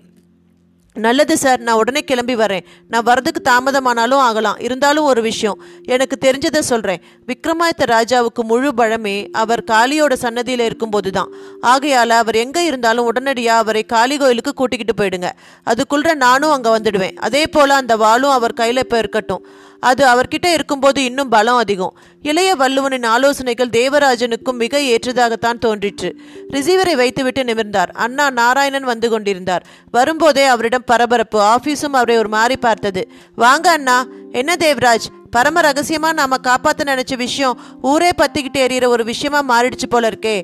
நல்லது 0.97 1.37
சார் 1.37 1.61
நான் 1.61 1.75
உடனே 1.75 2.01
கிளம்பி 2.01 2.35
வரேன். 2.37 2.65
நான் 2.89 3.05
வரதுக்கு 3.05 3.41
தாமதமானாலும் 3.45 4.23
ஆகலாம். 4.27 4.59
இருந்தாலும் 4.59 5.05
ஒரு 5.05 5.23
விஷயம். 5.23 5.63
எனக்கு 5.87 6.17
தெரிஞ்சதை 6.21 6.59
சொல்கிறேன் 6.59 7.03
விக்ரமாதித்த 7.27 7.87
ராஜாவுக்கு 7.87 8.43
முழு 8.43 8.73
பழமே 8.77 9.29
அவர் 9.33 9.63
காளியோட 9.71 10.13
சன்னதியில் 10.13 10.65
இருக்கும்போது 10.65 11.11
தான் 11.11 11.33
ஆகையால் 11.61 12.11
அவர் 12.11 12.35
எங்கே 12.35 12.65
இருந்தாலும் 12.65 13.05
உடனடியாக 13.05 13.59
அவரை 13.59 13.85
காளி 13.85 14.17
கோயிலுக்கு 14.17 14.55
கூட்டிக்கிட்டு 14.55 15.05
போயிடுங்க. 15.05 15.31
அதுக்குள்ள 15.67 16.15
நானும் 16.15 16.51
அங்கே 16.51 16.71
வந்துடுவேன். 16.71 17.17
அதே 17.17 17.47
போல் 17.47 17.71
அந்த 17.71 17.97
வாளும் 17.97 18.31
அவர் 18.31 18.53
கையில் 18.53 18.77
இப்போ 18.77 18.99
இருக்கட்டும். 18.99 19.47
அது 19.81 20.07
அவர்கிட்ட 20.07 20.53
இருக்கும்போது 20.53 21.05
இன்னும் 21.05 21.29
பலம் 21.29 21.57
அதிகம். 21.57 21.97
இளைய 22.23 22.55
வள்ளுவனின் 22.55 23.07
ஆலோசனைகள் 23.07 23.69
தேவராஜனுக்கும் 23.69 24.53
மிக 24.53 24.79
ஏற்றதாகத்தான் 24.79 25.59
தோன்றிற்று. 25.59 26.17
ரிசீவரை 26.53 26.95
வைத்துவிட்டு 26.95 27.43
நிமிர்ந்தார். 27.43 27.91
அண்ணா 27.93 28.31
நாராயணன் 28.31 28.83
வந்து 28.83 29.11
கொண்டிருந்தார். 29.11 29.67
வரும்போதே 29.91 30.45
அவரிடம் 30.45 30.83
பரபரப்பு 30.87 31.41
ஆபீஸும் 31.41 31.93
அவரை 31.93 32.17
ஒரு 32.17 32.29
மாறி 32.29 32.57
பார்த்தது. 32.57 33.11
வாங்க 33.35 33.71
அண்ணா 33.71 34.07
என்ன 34.33 34.55
தேவராஜ்? 34.55 35.07
பரம 35.35 35.61
ரகசியமா 35.61 36.09
நாம 36.12 36.37
காப்பாத்த 36.42 36.83
நினைச்ச 36.85 37.14
விஷயம் 37.16 37.59
ஊரே 37.83 38.09
பத்திக்கிட்டு 38.16 38.59
எறிகிற 38.64 38.87
ஒரு 38.87 39.05
விஷயமா 39.05 39.40
மாறிடுச்சு 39.51 39.87
போல 39.88 40.09
இருக்கே. 40.09 40.35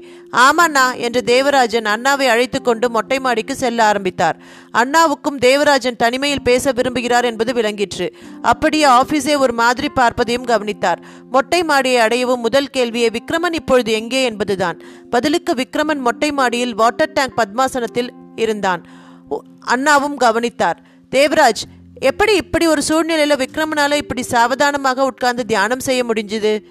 ஆமாண்ணா 0.44 0.84
என்று 0.96 1.20
தேவராஜன் 1.22 1.88
அண்ணாவை 1.94 2.26
அழைத்து 2.34 2.62
கொண்டு 2.62 2.90
மொட்டை 2.90 3.18
மாடிக்கு 3.18 3.54
செல்ல 3.56 3.84
ஆரம்பித்தார். 3.84 4.36
அண்ணாவுக்கும் 4.72 5.38
தேவராஜன் 5.38 5.96
தனிமையில் 5.96 6.42
பேச 6.42 6.72
விரும்புகிறார் 6.72 7.24
என்பது 7.24 7.52
விளங்கிற்று. 7.52 8.08
அப்படியே 8.42 8.86
ஆபீஸே 8.86 9.36
ஒரு 9.38 9.52
மாதிரி 9.52 9.90
பார்ப்பதையும் 9.96 10.50
கவனித்தார். 10.52 11.02
மொட்டை 11.30 11.62
மாடியை 11.62 12.00
அடையவும் 12.06 12.44
முதல் 12.46 12.72
கேள்வியை 12.76 13.10
விக்ரமன் 13.18 13.58
இப்பொழுது 13.60 13.92
எங்கே 13.92 14.22
என்பதுதான். 14.24 14.78
பதிலுக்கு 15.10 15.54
விக்ரமன் 15.54 16.04
மொட்டை 16.08 16.32
மாடியில் 16.32 16.74
வாட்டர் 16.74 17.12
டேங்க் 17.12 17.38
பத்மாசனத்தில் 17.40 18.12
இருந்தான். 18.36 18.82
அண்ணாவும் 19.74 20.16
கவனித்தார். 20.16 20.78
தேவராஜ் 21.12 21.62
எப்படி 22.00 22.36
இப்படி 22.36 22.66
ஒரு 22.66 22.82
சூழ்நிலையில் 22.82 23.36
விக்ரமனால 23.36 23.92
இப்படி 23.92 24.22
சாவதானமாக 24.22 25.04
உட்கார்ந்து 25.04 25.46
தியானம் 25.46 25.80
செய்ய 25.80 26.04
முடிஞ்சுது? 26.04 26.64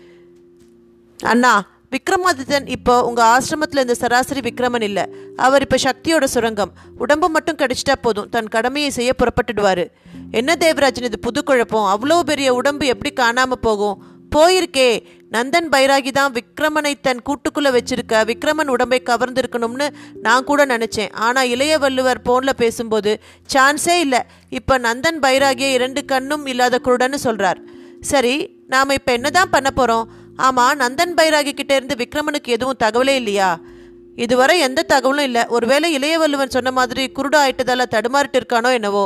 அண்ணா 1.23 1.63
விக்ரமாதித்தன் 1.91 2.67
இப்போ 2.67 3.03
உங்கள் 3.03 3.25
ஆசிரமத்தில் 3.25 3.79
இந்த 3.79 3.95
சராசரி 3.95 4.39
விக்ரமன் 4.39 4.81
இல்லை. 4.81 5.03
அவர் 5.35 5.61
இப்போ 5.61 5.77
சக்தியோட 5.83 6.23
சுரங்கம். 6.23 6.73
உடம்பு 6.97 7.29
மட்டும் 7.29 7.55
கிடைச்சிட்டா 7.55 7.95
போதும். 8.01 8.29
தன் 8.29 8.47
கடமையை 8.47 8.89
செய்ய 8.89 9.13
புறப்பட்டுடுவார். 9.17 9.87
என்ன 10.31 10.55
தேவராஜன் 10.55 11.03
இது 11.03 11.19
புது 11.19 11.43
குழப்பம்? 11.43 11.87
அவ்வளோ 11.93 12.19
பெரிய 12.19 12.53
உடம்பு 12.53 12.85
எப்படி 12.85 13.13
காணாமல் 13.13 13.59
போகும்? 13.59 14.03
போயிருக்கே. 14.35 15.05
நந்தன் 15.31 15.69
பைராகி 15.71 16.11
தான் 16.11 16.33
விக்ரமனை 16.33 16.93
தன் 17.01 17.21
கூட்டுக்குள்ள 17.29 17.69
வச்சிருக்க 17.75 18.21
விக்ரமன் 18.29 18.67
உடம்பை 18.67 19.01
கவர்ந்திருக்கணும்னு 19.05 19.87
நான் 20.21 20.43
கூட 20.43 20.65
நினைச்சேன். 20.65 21.11
ஆனா 21.11 21.43
இளைய 21.43 21.77
வள்ளுவர் 21.77 22.21
போன்ல 22.29 22.49
பேசும்போது 22.53 23.19
சான்ஸே 23.53 23.95
இல்லை. 23.99 24.21
இப்ப 24.49 24.77
நந்தன் 24.79 25.19
பைராகியை 25.21 25.71
இரண்டு 25.71 26.05
கண்ணும் 26.05 26.45
இல்லாத 26.45 26.79
குருடன்னு 26.83 27.19
சொல்றார். 27.23 27.59
சரி 28.01 28.35
நாம 28.67 28.93
இப்ப 28.93 29.11
என்னதான் 29.11 29.49
பண்ண 29.49 29.69
போறோம்? 29.75 30.05
ஆமா 30.37 30.65
நந்தன் 30.83 31.13
பைராகி 31.17 31.53
கிட்ட 31.53 31.75
இருந்து 31.75 31.95
விக்ரமனுக்கு 31.95 32.47
எதுவும் 32.47 32.81
தகவலே 32.83 33.15
இல்லையா? 33.15 33.59
இதுவரை 34.15 34.59
எந்த 34.59 34.83
தகவலும் 34.83 35.23
இல்லை. 35.23 35.45
ஒருவேளை 35.47 35.87
இளையவல்லுவன் 35.97 36.55
சொன்ன 36.57 36.71
மாதிரி 36.71 37.11
குருடா 37.15 37.39
ஆயிட்டதால 37.45 37.85
தடுமாறிட்டு 37.95 38.39
இருக்கானோ 38.41 38.71
என்னவோ. 38.73 39.05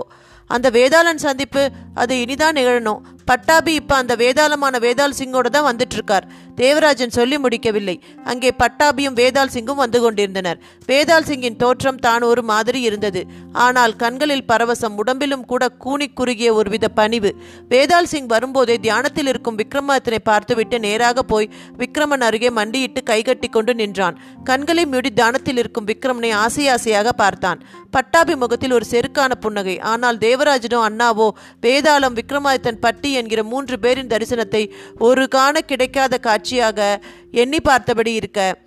அந்த 0.56 0.68
வேதாளன் 0.78 1.26
சந்திப்பு 1.28 1.64
அது 2.02 2.14
இனிதான் 2.24 2.58
நிகழணும். 2.60 3.02
பட்டாபி 3.30 3.74
இப்ப 3.80 3.94
அந்த 4.02 4.14
வேதாளமான 4.22 4.76
வேதாள் 4.86 5.18
சிங்கோட 5.18 5.48
தான் 5.56 5.68
வந்துட்டு 5.68 5.96
இருக்கார் 5.98 6.26
தேவராஜன் 6.62 7.14
சொல்லி 7.18 7.38
முடிக்கவில்லை. 7.44 7.96
அங்கே 8.32 8.50
பட்டாபியும் 8.62 9.16
வேதாள் 9.20 9.52
சிங்கும் 9.56 9.82
வந்து 9.82 10.00
கொண்டிருந்தனர். 10.04 10.60
வேதாள் 10.90 11.28
சிங்கின் 11.30 11.58
தோற்றம் 11.62 12.02
தான் 12.06 12.24
ஒரு 12.30 12.42
மாதிரி 12.52 12.80
இருந்தது. 12.88 13.22
ஆனால் 13.66 13.94
கண்களில் 14.04 14.46
பரவசம் 14.52 14.98
உடம்பிலும் 15.02 15.46
கூட 15.52 15.64
கூனி 15.84 16.08
குறுகிய 16.20 16.50
ஒருவித 16.60 16.90
பணிவு. 17.00 17.32
வேதாள் 17.74 18.10
சிங் 18.14 18.30
வரும்போதே 18.34 18.76
தியானத்தில் 18.88 19.32
இருக்கும் 19.34 19.60
விக்ரமாதித்தனை 19.62 20.22
பார்த்துவிட்டு 20.32 20.80
நேராக 20.88 21.24
போய் 21.32 21.52
விக்ரமன் 21.84 22.26
அருகே 22.30 22.52
மண்டியிட்டு 22.60 23.04
கைகட்டி 23.12 23.50
கொண்டு 23.50 23.76
நின்றான். 23.82 24.20
கண்களை 24.50 24.86
மூடி 24.94 25.12
தியானத்தில் 25.20 25.62
இருக்கும் 25.64 25.90
விக்ரமனை 25.92 26.34
ஆசை 26.44 26.66
ஆசையாக 26.76 27.16
பார்த்தான். 27.24 27.62
பட்டாபி 27.92 28.36
முகத்தில் 28.36 28.72
ஒரு 28.72 28.86
செருக்கான 28.90 29.32
புன்னகை. 29.40 29.80
ஆனால் 29.80 30.18
தேவராஜனோ 30.18 30.90
அண்ணாவோ 30.90 31.30
வேதாளம் 31.62 32.18
விக்ரமாதித்தன் 32.18 32.80
பட்டி 32.80 33.14
என்கிற 33.14 33.44
மூன்று 33.44 33.80
பேரின் 33.80 34.08
தரிசனத்தை 34.08 34.72
ஒரு 35.00 35.28
காண 35.28 35.62
கிடைக்காத 35.62 36.18
காட்சியாக 36.18 37.02
எண்ணி 37.32 37.62
பார்த்தபடி 37.62 38.14
இருக்க. 38.14 38.58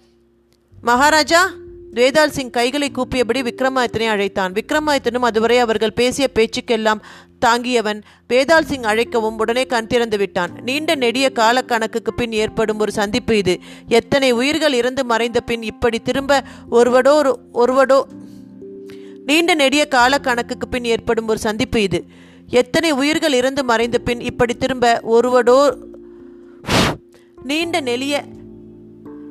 மகாராஜா 0.80 1.50
வேதால் 1.94 2.28
சிங் 2.28 2.50
கைகளை 2.50 2.90
கூப்பியபடி 2.90 3.42
விக்ரமாதித்தனை 3.42 4.08
அழைத்தான். 4.08 4.52
விக்ரமாதித்தனும் 4.52 5.20
அதுவரை 5.20 5.58
அவர்கள் 5.58 5.92
பேசிய 5.92 6.30
பேச்சுக்கெல்லாம் 6.34 7.00
தாங்கியவன் 7.46 8.02
வேதால் 8.28 8.64
சிங் 8.64 8.82
அழைக்கவும் 8.82 9.38
உடனே 9.38 9.66
கண் 9.66 9.86
திறந்து 9.86 10.18
விட்டான். 10.18 10.50
நீண்ட 10.62 10.94
நெடிய 10.94 11.30
காலக்கணக்குக்கு 11.34 12.10
பின் 12.16 12.32
ஏற்படும் 12.32 12.78
ஒரு 12.78 12.92
சந்திப்பு 12.92 13.36
இது. 13.36 13.58
எத்தனை 13.88 14.30
உயிர்கள் 14.30 14.72
இறந்து 14.72 15.04
மறைந்த 15.04 15.40
பின் 15.40 15.62
இப்படி 15.62 15.98
திரும்ப 15.98 16.42
ஒருவடோ 16.70 17.22
ஒரு- 17.22 17.38
ஒருவடோ 17.52 18.02
நீண்ட 19.24 19.54
நெடிய 19.54 19.88
கால 19.88 20.18
கணக்குக்கு 20.18 20.68
பின் 20.68 20.84
ஏற்படும் 20.84 21.28
ஒரு 21.28 21.38
சந்திப்பு 21.38 21.82
இது. 21.82 22.04
எத்தனை 22.46 22.90
உயிர்கள் 22.92 23.32
இறந்து 23.32 23.64
மறைந்த 23.64 23.98
பின் 23.98 24.20
இப்படி 24.20 24.54
திரும்ப 24.54 25.00
ஒருவடோ 25.08 25.58
நீண்ட 27.42 27.80
நெளிய 27.80 28.16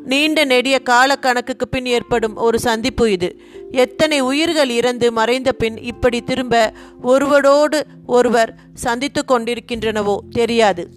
நீண்ட 0.05 0.45
நெடிய 0.45 0.79
கால 0.79 1.15
கணக்குக்கு 1.15 1.67
பின் 1.67 1.85
ஏற்படும் 1.85 2.35
ஒரு 2.35 2.59
சந்திப்பு 2.59 3.11
இது. 3.11 3.29
எத்தனை 3.71 4.21
உயிர்கள் 4.21 4.69
இறந்து 4.69 5.11
மறைந்த 5.11 5.51
பின் 5.51 5.77
இப்படி 5.77 6.21
திரும்ப 6.21 6.73
ஒருவரோடு 7.01 7.85
ஒருவர் 8.05 8.55
சந்தித்து 8.73 9.23
கொண்டிருக்கின்றனவோ 9.27 10.15
தெரியாது. 10.29 10.89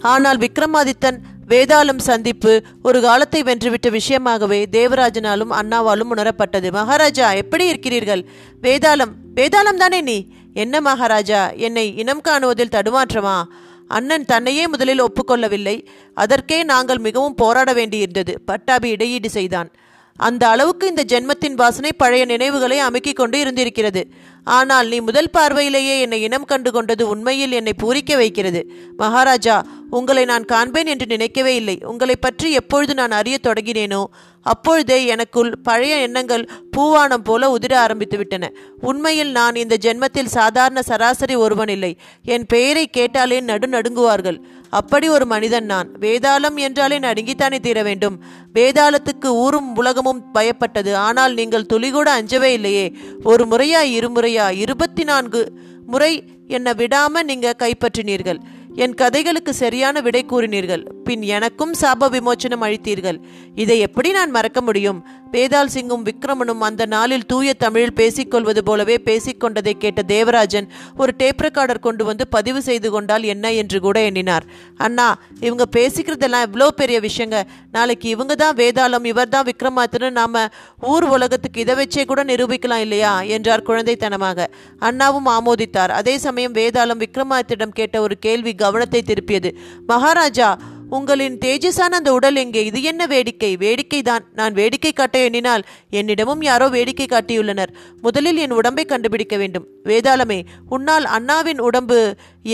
ஆனால் 0.00 0.38
விக்ரமாதித்தன் 0.38 1.18
வேதாளம் 1.48 1.98
சந்திப்பு 1.98 2.62
ஒரு 2.82 3.00
காலத்தை 3.00 3.42
வென்றுவிட்ட 3.42 3.88
விஷயமாகவே 3.88 4.64
தேவராஜனாலும் 4.70 5.52
அண்ணாவாலும் 5.60 6.10
உணரப்பட்டது. 6.10 6.72
மகாராஜா 6.72 7.32
எப்படி 7.32 7.66
இருக்கிறீர்கள்? 7.66 8.28
வேதாளம் 8.62 9.12
வேதாளம் 9.34 9.76
தானே 9.76 10.00
நீ? 10.00 10.26
என்ன 10.54 10.80
மகாராஜா 10.80 11.50
என்னை 11.50 11.96
இனம் 11.96 12.22
காணுவதில் 12.28 12.74
தடுமாற்றமா? 12.76 13.42
அண்ணன் 13.88 14.24
தன்னையே 14.24 14.66
முதலில் 14.66 15.02
ஒப்புக்கொள்ளவில்லை. 15.02 15.86
அதற்கே 16.14 16.62
நாங்கள் 16.62 16.98
மிகவும் 16.98 17.34
போராட 17.34 17.72
வேண்டியிருந்தது. 17.72 18.34
பட்டாபி 18.44 18.90
இடையீடு 18.92 19.26
செய்தான். 19.26 19.70
அந்த 20.16 20.48
அளவுக்கு 20.48 20.88
இந்த 20.88 21.04
ஜென்மத்தின் 21.08 21.54
வாசனை 21.54 21.92
பழைய 21.92 22.24
நினைவுகளை 22.24 22.80
அமைக்கிக் 22.80 23.16
கொண்டு 23.16 23.40
இருந்திருக்கிறது. 23.40 24.08
ஆனால் 24.44 24.88
நீ 24.88 25.00
முதல் 25.00 25.30
பார்வையிலேயே 25.30 26.00
என்னை 26.00 26.22
இனம் 26.22 26.44
கண்டு 26.44 26.72
கொண்டது 26.72 27.08
உண்மையில் 27.08 27.52
என்னை 27.52 27.72
பூரிக்க 27.82 28.16
வைக்கிறது. 28.16 28.72
மகாராஜா 28.96 29.66
உங்களை 29.90 30.24
நான் 30.24 30.44
காண்பேன் 30.44 30.86
என்று 30.86 31.06
நினைக்கவே 31.06 31.54
இல்லை. 31.54 31.78
உங்களை 31.84 32.16
பற்றி 32.16 32.52
எப்பொழுது 32.52 32.94
நான் 32.94 33.10
அறியத் 33.10 33.46
தொடங்கினேனோ 33.46 34.04
அப்பொழுதே 34.42 35.06
எனக்குள் 35.06 35.52
பழைய 35.62 35.96
எண்ணங்கள் 35.96 36.48
பூவானம் 36.76 37.24
போல 37.24 37.56
உதிர 37.56 37.74
ஆரம்பித்து 37.74 38.16
விட்டன 38.16 38.52
உண்மையில் 38.80 39.30
நான் 39.30 39.54
இந்த 39.54 39.76
ஜென்மத்தில் 39.80 40.24
சாதாரண 40.24 40.82
சராசரி 40.82 41.34
ஒருவன் 41.34 41.68
இல்லை. 41.68 41.98
என் 42.22 42.46
பெயரை 42.46 42.86
கேட்டாலே 42.86 43.40
நடு 43.40 43.68
நடுங்குவார்கள். 43.68 44.38
அப்படி 44.70 45.08
ஒரு 45.08 45.26
மனிதன் 45.26 45.64
நான். 45.64 45.90
வேதாளம் 46.00 46.56
என்றாலே 46.56 46.98
நடுங்கித்தானே 46.98 47.58
தீர 47.58 47.82
வேண்டும். 47.82 48.22
வேதாளத்துக்கு 48.54 49.26
ஊரும் 49.26 49.76
உலகமும் 49.76 50.24
பயப்பட்டது. 50.34 50.92
ஆனால் 50.94 51.34
நீங்கள் 51.34 51.70
துளிகூட 51.72 52.08
அஞ்சவே 52.20 52.50
இல்லையே. 52.58 52.96
ஒரு 53.22 53.46
முறையா 53.46 53.82
இருமுறையா 53.98 54.56
இருபத்தி 54.56 55.04
நான்கு 55.04 55.52
முறை 55.86 56.24
என்னை 56.48 56.72
விடாம 56.72 57.22
நீங்க 57.22 57.54
கைப்பற்றினீர்கள். 57.58 58.38
என் 58.84 58.94
கதைகளுக்கு 58.94 59.54
சரியான 59.54 60.00
விடை 60.00 60.26
கூறினீர்கள். 60.28 60.82
பின் 61.04 61.22
எனக்கும் 61.22 61.72
சாப 61.80 62.08
விமோச்சனம் 62.14 62.64
அளித்தீர்கள். 62.66 63.18
இதை 63.54 63.78
எப்படி 63.78 64.10
நான் 64.10 64.30
மறக்க 64.30 64.60
முடியும்? 64.60 65.06
வேதால் 65.32 65.72
சிங்கும் 65.74 66.04
விக்ரமனும் 66.04 66.58
அந்த 66.58 66.86
நாளில் 66.86 67.24
தூய 67.26 67.54
தமிழில் 67.54 67.94
பேசிக்கொள்வது 67.94 68.64
போலவே 68.64 68.96
பேசிக்கொண்டதை 69.04 69.72
கேட்ட 69.72 70.02
தேவராஜன் 70.02 70.68
ஒரு 70.96 71.12
டேப் 71.16 71.40
ரெக்கார்டர் 71.40 71.78
கொண்டு 71.78 72.04
வந்து 72.04 72.28
பதிவு 72.28 72.62
செய்து 72.62 72.90
கொண்டால் 72.90 73.22
என்ன 73.22 73.52
என்று 73.52 73.80
கூட 73.80 74.00
எண்ணினார். 74.00 74.44
அண்ணா 74.76 75.18
இவங்க 75.40 75.64
பேசிக்கிறதெல்லாம் 75.76 76.46
இவ்வளோ 76.48 76.68
பெரிய 76.68 77.00
விஷயங்க. 77.00 77.42
நாளைக்கு 77.70 78.08
இவங்க 78.08 78.34
தான் 78.34 78.56
வேதாளம் 78.56 79.04
இவர் 79.04 79.28
தான் 79.28 79.46
விக்ரமாதித்தன்னு 79.46 80.10
நாம 80.10 80.46
ஊர் 80.82 81.04
உலகத்துக்கு 81.04 81.60
இதை 81.60 81.74
வச்சே 81.74 82.04
கூட 82.04 82.24
நிரூபிக்கலாம் 82.24 82.84
இல்லையா? 82.86 83.22
என்றார் 83.22 83.62
குழந்தைத்தனமாக. 83.62 84.46
அண்ணாவும் 84.78 85.26
ஆமோதித்தார். 85.26 85.88
அதே 85.88 86.18
சமயம் 86.18 86.54
வேதாளம் 86.54 87.02
விக்ரமாத்திடம் 87.06 87.76
கேட்ட 87.80 88.00
ஒரு 88.00 88.18
கேள்வி 88.18 88.54
கவனத்தை 88.66 89.02
திருப்பியது. 89.02 89.52
மகாராஜா 89.92 90.48
உங்களின் 90.96 91.36
தேஜஸான 91.44 91.94
அந்த 91.98 92.10
உடல் 92.16 92.36
எங்கே? 92.42 92.60
இது 92.68 92.80
என்ன 92.90 93.02
வேடிக்கை? 93.12 93.48
வேடிக்கை 93.62 94.00
தான் 94.08 94.24
நான் 94.38 94.54
வேடிக்கை 94.58 94.92
காட்ட 94.92 95.16
எண்ணினால் 95.18 95.64
என்னிடமும் 95.90 96.42
யாரோ 96.48 96.66
வேடிக்கை 96.74 97.06
காட்டியுள்ளனர். 97.10 97.72
முதலில் 98.02 98.38
என் 98.44 98.54
உடம்பை 98.58 98.84
கண்டுபிடிக்க 98.84 99.36
வேண்டும். 99.36 99.66
வேதாளமே 99.84 100.38
உன்னால் 100.68 101.06
அண்ணாவின் 101.16 101.60
உடம்பு 101.68 101.98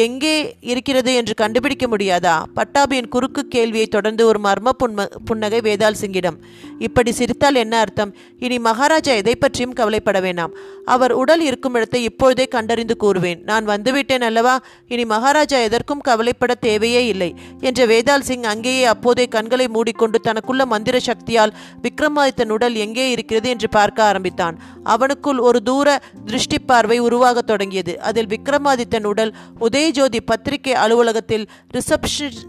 எங்கே 0.04 0.34
இருக்கிறது 0.72 1.12
என்று 1.14 1.34
கண்டுபிடிக்க 1.34 1.86
முடியாதா? 1.86 2.34
பட்டாபியின் 2.56 3.12
குறுக்கு 3.14 3.44
கேள்வியை 3.48 3.86
தொடர்ந்து 3.86 4.24
ஒரு 4.30 4.40
மர்ம 4.46 4.72
புன்ம 4.82 5.06
புன்னகை 5.24 5.60
வேதாள் 5.68 6.00
சிங்கிடம். 6.02 6.38
இப்படி 6.82 7.10
சிரித்தால் 7.12 7.54
என்ன 7.54 7.74
அர்த்தம்? 7.78 8.12
இனி 8.38 8.58
மகாராஜா 8.58 9.12
எதை 9.12 9.34
பற்றியும் 9.36 9.72
கவலைப்பட 9.72 10.20
வேண்டாம். 10.20 10.52
அவர் 10.84 11.12
உடல் 11.12 11.40
இருக்கும் 11.40 11.74
இடத்தை 11.74 12.00
இப்பொழுதே 12.02 12.44
கண்டறிந்து 12.44 12.96
கூறுவேன். 13.00 13.40
நான் 13.42 13.68
வந்துவிட்டேன் 13.68 14.26
அல்லவா? 14.28 14.54
இனி 14.88 15.04
மகாராஜா 15.04 15.58
எதற்கும் 15.58 16.00
கவலைப்பட 16.00 16.54
தேவையே 16.54 17.02
இல்லை 17.06 17.30
என்ற 17.60 17.86
வேதாள் 17.86 18.26
சிங் 18.28 18.48
அங்கேயே 18.52 18.84
அப்போதே 18.84 19.26
கண்களை 19.26 19.68
மூடிக்கொண்டு 19.68 20.20
தனக்குள்ள 20.24 20.64
மந்திர 20.64 20.98
சக்தியால் 20.98 21.54
விக்ரமாதித்தன் 21.82 22.54
உடல் 22.56 22.78
எங்கே 22.84 23.06
இருக்கிறது 23.10 23.48
என்று 23.48 23.68
பார்க்க 23.68 24.04
ஆரம்பித்தான். 24.04 24.56
அவனுக்குள் 24.84 25.40
ஒரு 25.40 25.62
தூர 25.62 25.88
திருஷ்டி 26.26 26.58
பார்வை 26.58 26.98
உருவாகத் 26.98 27.50
தொடங்கியது. 27.52 27.94
அதில் 28.00 28.32
விக்ரமாதித்தன் 28.34 29.08
உடல் 29.12 29.34
உதயஜோதி 29.60 30.20
பத்திரிகை 30.24 30.74
அலுவலகத்தில் 30.84 31.46
ரிசப்ஷன் 31.74 32.40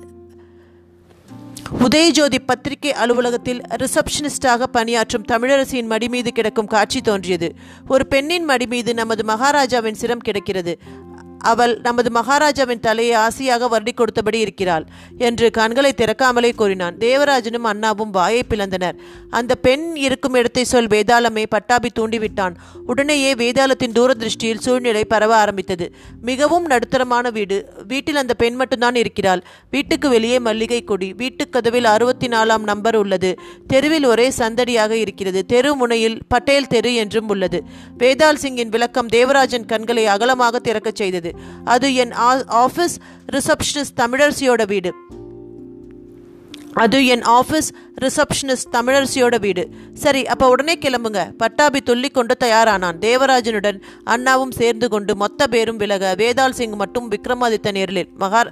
உதயஜோதி 1.80 2.40
பத்திரிகை 2.46 2.94
அலுவலகத்தில் 2.94 3.62
ரிசப்ஷனிஸ்டாக 3.62 4.64
பணியாற்றும் 4.64 5.26
தமிழரசியின் 5.32 5.86
மடி 5.86 6.10
மீது 6.10 6.32
கிடக்கும் 6.32 6.68
காட்சி 6.68 7.02
தோன்றியது. 7.02 7.56
ஒரு 7.88 8.08
பெண்ணின் 8.08 8.44
மடி 8.44 8.68
மீது 8.68 8.94
நமது 8.94 9.24
மகாராஜாவின் 9.24 9.96
சிரம் 10.02 10.18
கிடக்கிறது. 10.18 10.80
அவள் 11.44 11.80
நமது 11.84 12.12
மகாராஜாவின் 12.12 12.80
தலையை 12.80 13.14
ஆசையாக 13.14 13.70
வருடி 13.70 13.94
கொடுத்தபடி 13.94 14.36
இருக்கிறாள் 14.36 14.86
என்று 15.18 15.52
கண்களை 15.52 15.94
திறக்காமலே 15.98 16.56
கூறினான். 16.56 16.98
தேவராஜனும் 16.98 17.70
அண்ணாவும் 17.72 18.10
வாயை 18.10 18.44
பிளந்தனர். 18.50 18.94
அந்த 19.30 19.56
பெண் 19.56 19.96
இருக்கும் 19.96 20.34
இடத்தை 20.34 20.64
சொல் 20.64 20.88
வேதாளமே 20.88 21.46
பட்டாபி 21.50 21.90
தூண்டிவிட்டான். 22.00 22.56
உடனேயே 22.86 23.34
வேதாளத்தின் 23.34 23.94
தூரதிருஷ்டியில் 23.94 24.60
சூழ்நிலை 24.60 25.06
பரவ 25.06 25.36
ஆரம்பித்தது. 25.36 25.96
மிகவும் 26.22 26.66
நடுத்தரமான 26.66 27.30
வீடு. 27.32 27.58
வீட்டில் 27.88 28.16
அந்த 28.16 28.34
பெண் 28.34 28.54
மட்டும்தான் 28.54 28.96
இருக்கிறாள். 28.96 29.44
வீட்டுக்கு 29.72 30.10
வெளியே 30.10 30.40
மல்லிகை 30.40 30.84
கொடி 30.84 31.14
வீட்டுக் 31.14 31.52
கதவில் 31.52 31.84
அறுபத்தி 31.84 32.28
நாலாம் 32.28 32.64
நம்பர் 32.64 32.96
உள்ளது. 32.96 33.40
தெருவில் 33.68 34.06
ஒரே 34.06 34.30
சந்தடியாக 34.38 34.92
இருக்கிறது. 34.92 35.46
தெரு 35.46 35.76
முனையில் 35.76 36.20
பட்டேல் 36.28 36.68
தெரு 36.68 36.94
என்றும் 36.96 37.30
உள்ளது. 37.30 37.64
வேதாள் 37.98 38.34
சிங்கின் 38.34 38.70
விளக்கம் 38.70 39.08
தேவராஜன் 39.08 39.66
கண்களை 39.66 40.06
அகலமாக 40.06 40.60
திறக்கச் 40.60 40.96
செய்தது. 40.96 41.33
அது 41.64 41.96
என் 41.96 42.14
ஆஃபீஸ் 42.64 42.96
ரிசப்ஷனிஸ்ட் 43.32 44.00
தமிழரசியோட 44.02 44.68
வீடு. 44.68 44.94
அது 46.74 47.06
என் 47.06 47.22
ஆஃபீஸ் 47.22 47.70
ரிசப்ஷனிஸ்ட் 48.02 48.72
தமிழரசியோட 48.72 49.40
வீடு. 49.40 49.70
சரி 49.94 50.26
அப்போ 50.26 50.48
உடனே 50.48 50.78
கிளம்புங்க. 50.78 51.32
பட்டாபி 51.38 51.82
துள்ளி 51.82 52.10
கொண்டு 52.10 52.36
தயாரானான். 52.44 53.00
தேவராஜனுடன் 53.00 53.82
அண்ணாவும் 54.04 54.52
சேர்ந்து 54.52 54.90
கொண்டு 54.90 55.16
மொத்த 55.16 55.48
பேரும் 55.48 55.78
விலக 55.78 56.16
வேதாள் 56.18 56.58
சிங் 56.60 56.76
மட்டும் 56.76 57.12
விக்ரமாதித்த 57.12 57.72
நேரில் 57.72 58.10
மகார் 58.20 58.50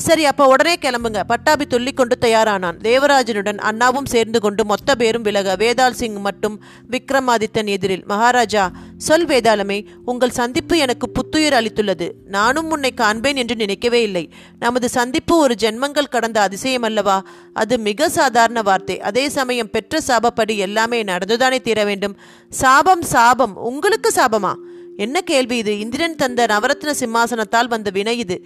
சரி 0.00 0.24
அப்போ 0.24 0.46
உடனே 0.46 0.74
கிளம்புங்க. 0.74 1.20
பட்டாபி 1.26 1.64
துள்ளிக்கொண்டு 1.66 2.16
தயாரானான். 2.20 2.78
தேவராஜனுடன் 2.82 3.58
அண்ணாவும் 3.58 4.06
சேர்ந்து 4.06 4.40
கொண்டு 4.40 4.64
மொத்த 4.64 4.94
பேரும் 4.94 5.22
விலக 5.22 5.56
வேதாள் 5.56 5.98
சிங் 6.00 6.20
மட்டும் 6.20 6.62
விக்ரமாதித்தன் 6.90 7.66
எதிரில். 7.66 8.04
மகாராஜா 8.06 8.70
சொல் 8.96 9.26
வேதாளமே 9.26 9.84
உங்கள் 10.04 10.30
சந்திப்பு 10.30 10.78
எனக்கு 10.78 11.10
புத்துயிர் 11.10 11.52
அளித்துள்ளது. 11.52 12.10
நானும் 12.24 12.70
உன்னை 12.70 12.94
காண்பேன் 12.94 13.36
என்று 13.36 13.56
நினைக்கவே 13.56 14.02
இல்லை. 14.02 14.32
நமது 14.58 14.88
சந்திப்பு 14.88 15.36
ஒரு 15.36 15.54
ஜென்மங்கள் 15.60 16.08
கடந்த 16.08 16.40
அதிசயம் 16.40 16.82
அல்லவா? 16.82 17.22
அது 17.52 17.78
மிக 17.78 18.08
சாதாரண 18.08 18.62
வார்த்தை. 18.62 19.00
அதே 19.00 19.28
சமயம் 19.28 19.70
பெற்ற 19.70 19.98
சாபப்படி 20.06 20.56
எல்லாமே 20.56 21.02
நடந்துதானே 21.02 21.60
தீர 21.60 21.84
வேண்டும். 21.84 22.18
சாபம் 22.48 23.02
சாபம். 23.02 23.56
உங்களுக்கு 23.56 24.12
சாபமா? 24.14 24.52
என்ன 25.04 25.20
கேள்வி 25.20 25.56
இது? 25.56 25.78
இந்திரன் 25.78 26.16
தந்த 26.16 26.46
நவரத்ன 26.46 26.90
சிம்மாசனத்தால் 27.00 27.68
வந்த 27.68 27.90
வினை 27.90 28.18
இது. 28.18 28.36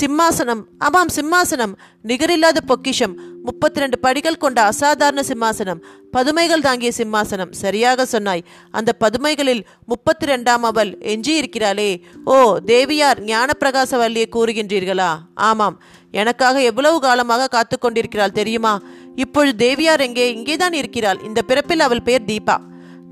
சிம்மாசனம் 0.00 0.62
ஆமாம் 0.78 1.12
சிம்மாசனம். 1.14 1.74
நிகரில்லாத 2.08 2.60
பொக்கிஷம். 2.66 3.14
முப்பத்தி 3.42 3.80
ரெண்டு 3.80 3.98
படிகள் 3.98 4.36
கொண்ட 4.36 4.62
அசாதாரண 4.62 5.20
சிம்மாசனம். 5.28 5.80
பதுமைகள் 6.10 6.60
தாங்கிய 6.60 6.90
சிம்மாசனம். 6.96 7.52
சரியாக 7.52 8.06
சொன்னாய். 8.06 8.44
அந்த 8.70 8.92
பதுமைகளில் 9.04 9.62
முப்பத்தி 9.86 10.26
ரெண்டாம் 10.26 10.66
அவள் 10.70 10.98
எஞ்சி 11.00 11.34
இருக்கிறாளே 11.40 12.00
ஓ 12.24 12.58
தேவியார் 12.66 13.22
ஞானப்பிரகாச 13.24 13.96
வள்ளியை 13.96 14.28
கூறுகின்றீர்களா? 14.32 15.10
ஆமாம். 15.34 15.82
எனக்காக 16.10 16.62
எவ்வளவு 16.62 17.00
காலமாக 17.00 17.46
காத்து 17.46 17.78
கொண்டிருக்கிறாள் 17.78 18.38
தெரியுமா? 18.40 18.74
இப்பொழுது 19.16 19.56
தேவியார் 19.66 20.00
எங்கே? 20.00 20.34
இங்கேதான் 20.34 20.72
இருக்கிறாள். 20.72 21.22
இந்த 21.22 21.42
பிறப்பில் 21.42 21.80
அவள் 21.80 22.02
பேர் 22.02 22.28
தீபா. 22.32 22.56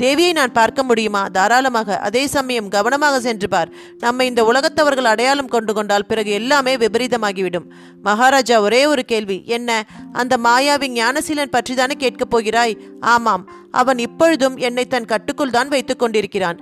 தேவியை 0.01 0.33
நான் 0.33 0.53
பார்க்க 0.53 0.83
முடியுமா? 0.83 1.29
தாராளமாக. 1.29 1.99
அதே 1.99 2.27
சமயம் 2.27 2.69
கவனமாக 2.69 3.21
சென்று 3.21 3.49
பார். 3.49 3.73
நம்மை 3.99 4.27
இந்த 4.27 4.45
உலகத்தவர்கள் 4.45 5.05
அடையாளம் 5.05 5.49
கொண்டு 5.49 5.75
கொண்டால் 5.75 6.07
பிறகு 6.07 6.31
எல்லாமே 6.31 6.77
விபரீதமாகிவிடும். 6.77 7.71
மகாராஜா 8.03 8.61
ஒரே 8.61 8.87
ஒரு 8.87 9.05
கேள்வி. 9.05 9.43
என்ன? 9.47 9.87
அந்த 10.13 10.37
மாயாவின் 10.37 10.93
ஞானசீலன் 10.93 11.51
பற்றி 11.51 11.75
தானே 11.75 11.95
கேட்கப் 11.95 12.31
போகிறாய்? 12.31 12.79
ஆமாம். 13.01 13.51
அவன் 13.71 13.99
இப்பொழுதும் 13.99 14.57
என்னை 14.57 14.87
தன் 14.87 15.05
கட்டுக்குள் 15.05 15.51
தான் 15.51 15.69
வைத்துக் 15.69 15.99
கொண்டிருக்கிறான். 15.99 16.61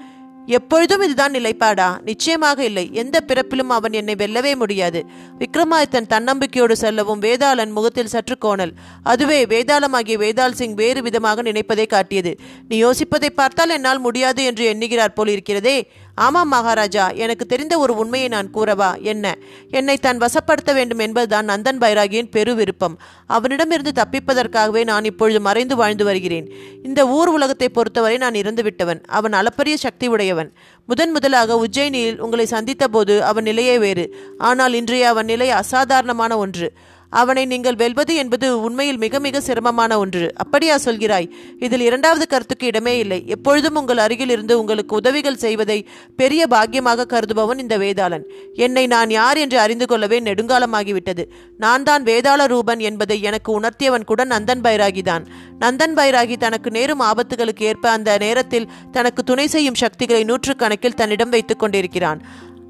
எப்பொழுதும் 0.49 1.03
இதுதான் 1.03 1.33
நிலைப்பாடா? 1.33 2.03
நிச்சயமாக 2.03 2.65
இல்லை. 2.65 2.91
எந்த 2.93 3.21
பிறப்பிலும் 3.27 3.69
அவன் 3.69 3.93
என்னை 3.93 4.15
வெல்லவே 4.15 4.57
முடியாது. 4.57 5.01
விக்ரமாதித்தன் 5.39 6.09
தன்னம்பிக்கையோடு 6.09 6.73
செல்லவும் 6.73 7.23
வேதாளன் 7.23 7.71
முகத்தில் 7.71 8.07
சற்று 8.07 8.39
கோணல். 8.39 8.73
அதுவே 9.03 9.47
வேதாளமாகிய 9.47 10.19
வேதாள் 10.25 10.51
சிங் 10.51 10.75
வேறு 10.75 11.03
விதமாக 11.03 11.43
நினைப்பதை 11.43 11.87
காட்டியது. 11.87 12.39
நீ 12.69 12.85
யோசிப்பதை 12.85 13.31
பார்த்தால் 13.35 13.69
என்னால் 13.69 13.99
முடியாது 13.99 14.45
என்று 14.45 14.65
எண்ணுகிறார் 14.65 15.13
போல் 15.13 15.29
இருக்கிறதே 15.29 15.77
ஆமாம் 16.19 16.49
மகாராஜா 16.49 17.11
எனக்கு 17.11 17.47
தெரிந்த 17.47 17.79
ஒரு 17.79 17.97
உண்மையை 17.97 18.29
நான் 18.29 18.51
கூறவா? 18.55 19.01
என்ன? 19.03 19.37
என்னை 19.71 19.97
தான் 19.97 20.19
வசப்படுத்த 20.19 20.75
வேண்டும் 20.75 20.99
என்பதுதான் 20.99 21.47
நந்தன் 21.47 21.81
பைராகியின் 21.81 22.31
பெரு 22.31 22.55
விருப்பம். 22.55 22.99
அவனிடமிருந்து 23.27 23.93
தப்பிப்பதற்காகவே 24.01 24.85
நான் 24.85 25.05
இப்பொழுது 25.05 25.41
மறைந்து 25.41 25.77
வாழ்ந்து 25.77 26.05
வருகிறேன். 26.05 26.53
இந்த 26.83 27.07
ஊர் 27.09 27.29
உலகத்தை 27.29 27.69
பொறுத்தவரை 27.69 28.17
நான் 28.17 28.33
இறந்துவிட்டவன் 28.33 29.03
அவன் 29.09 29.33
அளப்பரிய 29.33 29.77
சக்தி 29.77 30.07
உடையவன் 30.07 30.53
முதன் 30.87 31.11
முதலாக 31.11 31.55
உஜ்ஜயினியில் 31.55 32.19
உங்களை 32.19 32.47
சந்தித்த 32.47 32.89
போது 32.89 33.25
அவன் 33.25 33.45
நிலையே 33.45 33.79
வேறு. 33.79 34.05
ஆனால் 34.39 34.73
இன்றைய 34.73 35.09
அவன் 35.09 35.25
நிலை 35.25 35.51
அசாதாரணமான 35.51 36.39
ஒன்று. 36.39 36.73
அவனை 37.11 37.47
நீங்கள் 37.47 37.75
வெல்வது 37.75 38.15
என்பது 38.15 38.61
உண்மையில் 38.61 38.97
மிக 38.97 39.19
மிக 39.19 39.41
சிரமமான 39.41 39.99
ஒன்று. 39.99 40.33
அப்படியா 40.37 40.79
சொல்கிறாய்? 40.85 41.31
இதில் 41.59 41.81
இரண்டாவது 41.81 42.27
கருத்துக்கு 42.27 42.67
இடமே 42.67 42.99
இல்லை. 42.99 43.23
எப்பொழுதும் 43.27 43.75
உங்கள் 43.75 43.99
அருகில் 43.99 44.29
இருந்து 44.29 44.59
உங்களுக்கு 44.59 44.97
உதவிகள் 44.97 45.37
செய்வதை 45.37 45.89
பெரிய 46.17 46.47
பாக்கியமாக 46.47 47.07
கருதுபவன் 47.09 47.59
இந்த 47.59 47.79
வேதாளன். 47.79 48.23
என்னை 48.55 48.87
நான் 48.87 49.11
யார் 49.11 49.37
என்று 49.37 49.59
அறிந்து 49.59 49.87
கொள்ளவே 49.87 50.21
நெடுங்காலமாகிவிட்டது. 50.21 51.25
நான் 51.57 51.83
தான் 51.83 52.03
வேதாள 52.03 52.47
ரூபன் 52.47 52.79
என்பதை 52.79 53.23
எனக்கு 53.23 53.61
உணர்த்தியவன் 53.61 54.05
கூட 54.05 54.25
நந்தன் 54.25 54.63
பைராகிதான். 54.63 55.25
நந்தன் 55.59 55.95
பைராகி 55.97 56.37
தனக்கு 56.37 56.71
நேரும் 56.71 57.01
ஆபத்துகளுக்கு 57.01 57.63
ஏற்ப 57.63 57.91
அந்த 57.91 58.19
நேரத்தில் 58.19 58.69
தனக்கு 58.93 59.25
துணை 59.25 59.47
செய்யும் 59.47 59.75
சக்திகளை 59.75 60.25
நூற்றுக்கணக்கில் 60.25 60.95
தன்னிடம் 60.95 61.29
வைத்துக் 61.29 61.59
கொண்டிருக்கிறான். 61.59 62.23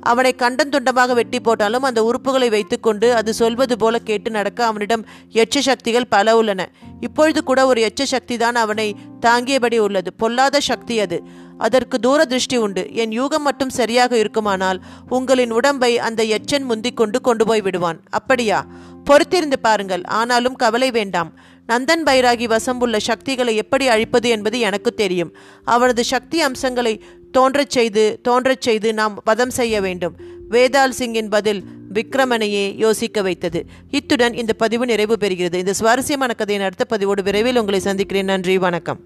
அவனை 0.08 0.32
கண்டன் 0.34 0.68
துண்டமாக 0.68 1.12
வெட்டி 1.14 1.40
போட்டாலும் 1.40 1.82
அந்த 1.82 2.00
உறுப்புகளை 2.02 2.48
வைத்துக்கொண்டு 2.48 3.14
அது 3.14 3.34
சொல்வது 3.34 3.76
போல 3.78 3.98
கேட்டு 3.98 4.30
நடக்க 4.30 4.66
அவனிடம் 4.66 5.04
எச்ச 5.32 5.58
சக்திகள் 5.58 6.06
பல 6.06 6.36
உள்ளன. 6.36 6.68
இப்பொழுது 7.00 7.44
கூட 7.44 7.66
ஒரு 7.66 7.80
எச்ச 7.88 8.02
சக்தி 8.04 8.36
தான் 8.36 8.54
அவனை 8.54 8.86
தாங்கியபடி 9.26 9.78
உள்ளது. 9.78 10.12
பொல்லாத 10.12 10.60
சக்தி 10.60 11.00
அது. 11.00 11.22
அதற்கு 11.58 11.98
தூர 11.98 12.24
திருஷ்டி 12.24 12.56
உண்டு. 12.56 12.82
என் 12.94 13.14
யூகம் 13.20 13.42
மட்டும் 13.42 13.70
சரியாக 13.70 14.16
இருக்குமானால் 14.16 14.80
உங்களின் 15.08 15.50
உடம்பை 15.50 15.98
அந்த 15.98 16.24
எச்சன் 16.24 16.64
முந்திக் 16.64 16.96
கொண்டு 16.96 17.20
கொண்டு 17.20 17.46
போய் 17.46 17.60
விடுவான். 17.60 18.00
அப்படியா? 18.10 18.66
பொறுத்திருந்து 19.04 19.56
பாருங்கள். 19.62 20.02
ஆனாலும் 20.04 20.54
கவலை 20.54 20.90
வேண்டாம். 20.90 21.32
நந்தன் 21.68 22.02
பைராகி 22.06 22.44
வசம்புள்ள 22.46 22.96
சக்திகளை 22.96 23.56
எப்படி 23.56 23.88
அழிப்பது 23.88 24.28
என்பது 24.28 24.58
எனக்கு 24.58 24.90
தெரியும். 24.94 25.32
அவனது 25.64 26.04
சக்தி 26.04 26.40
அம்சங்களை 26.40 27.04
தோன்றச் 27.38 27.70
செய்து 27.70 28.20
தோன்றச் 28.22 28.60
செய்து 28.60 28.94
நாம் 28.94 29.20
வதம் 29.24 29.50
செய்ய 29.50 29.80
வேண்டும். 29.80 30.16
வேதால் 30.50 30.88
சிங்கின் 30.88 31.28
பதில் 31.28 31.64
விக்ரமனையே 31.92 32.74
யோசிக்க 32.76 33.22
வைத்தது. 33.22 33.64
இத்துடன் 33.90 34.34
இந்த 34.34 34.52
பதிவு 34.52 34.86
நிறைவு 34.86 35.16
பெறுகிறது. 35.20 35.54
இந்த 35.54 35.72
சுவாரஸ்யமான 35.72 36.32
கதையின் 36.34 36.64
அடுத்த 36.64 36.84
பதிவோடு 36.84 37.22
விரைவில் 37.22 37.56
உங்களை 37.56 37.80
சந்திக்கிறேன். 37.80 38.24
நன்றி 38.24 38.58
வணக்கம். 38.58 39.00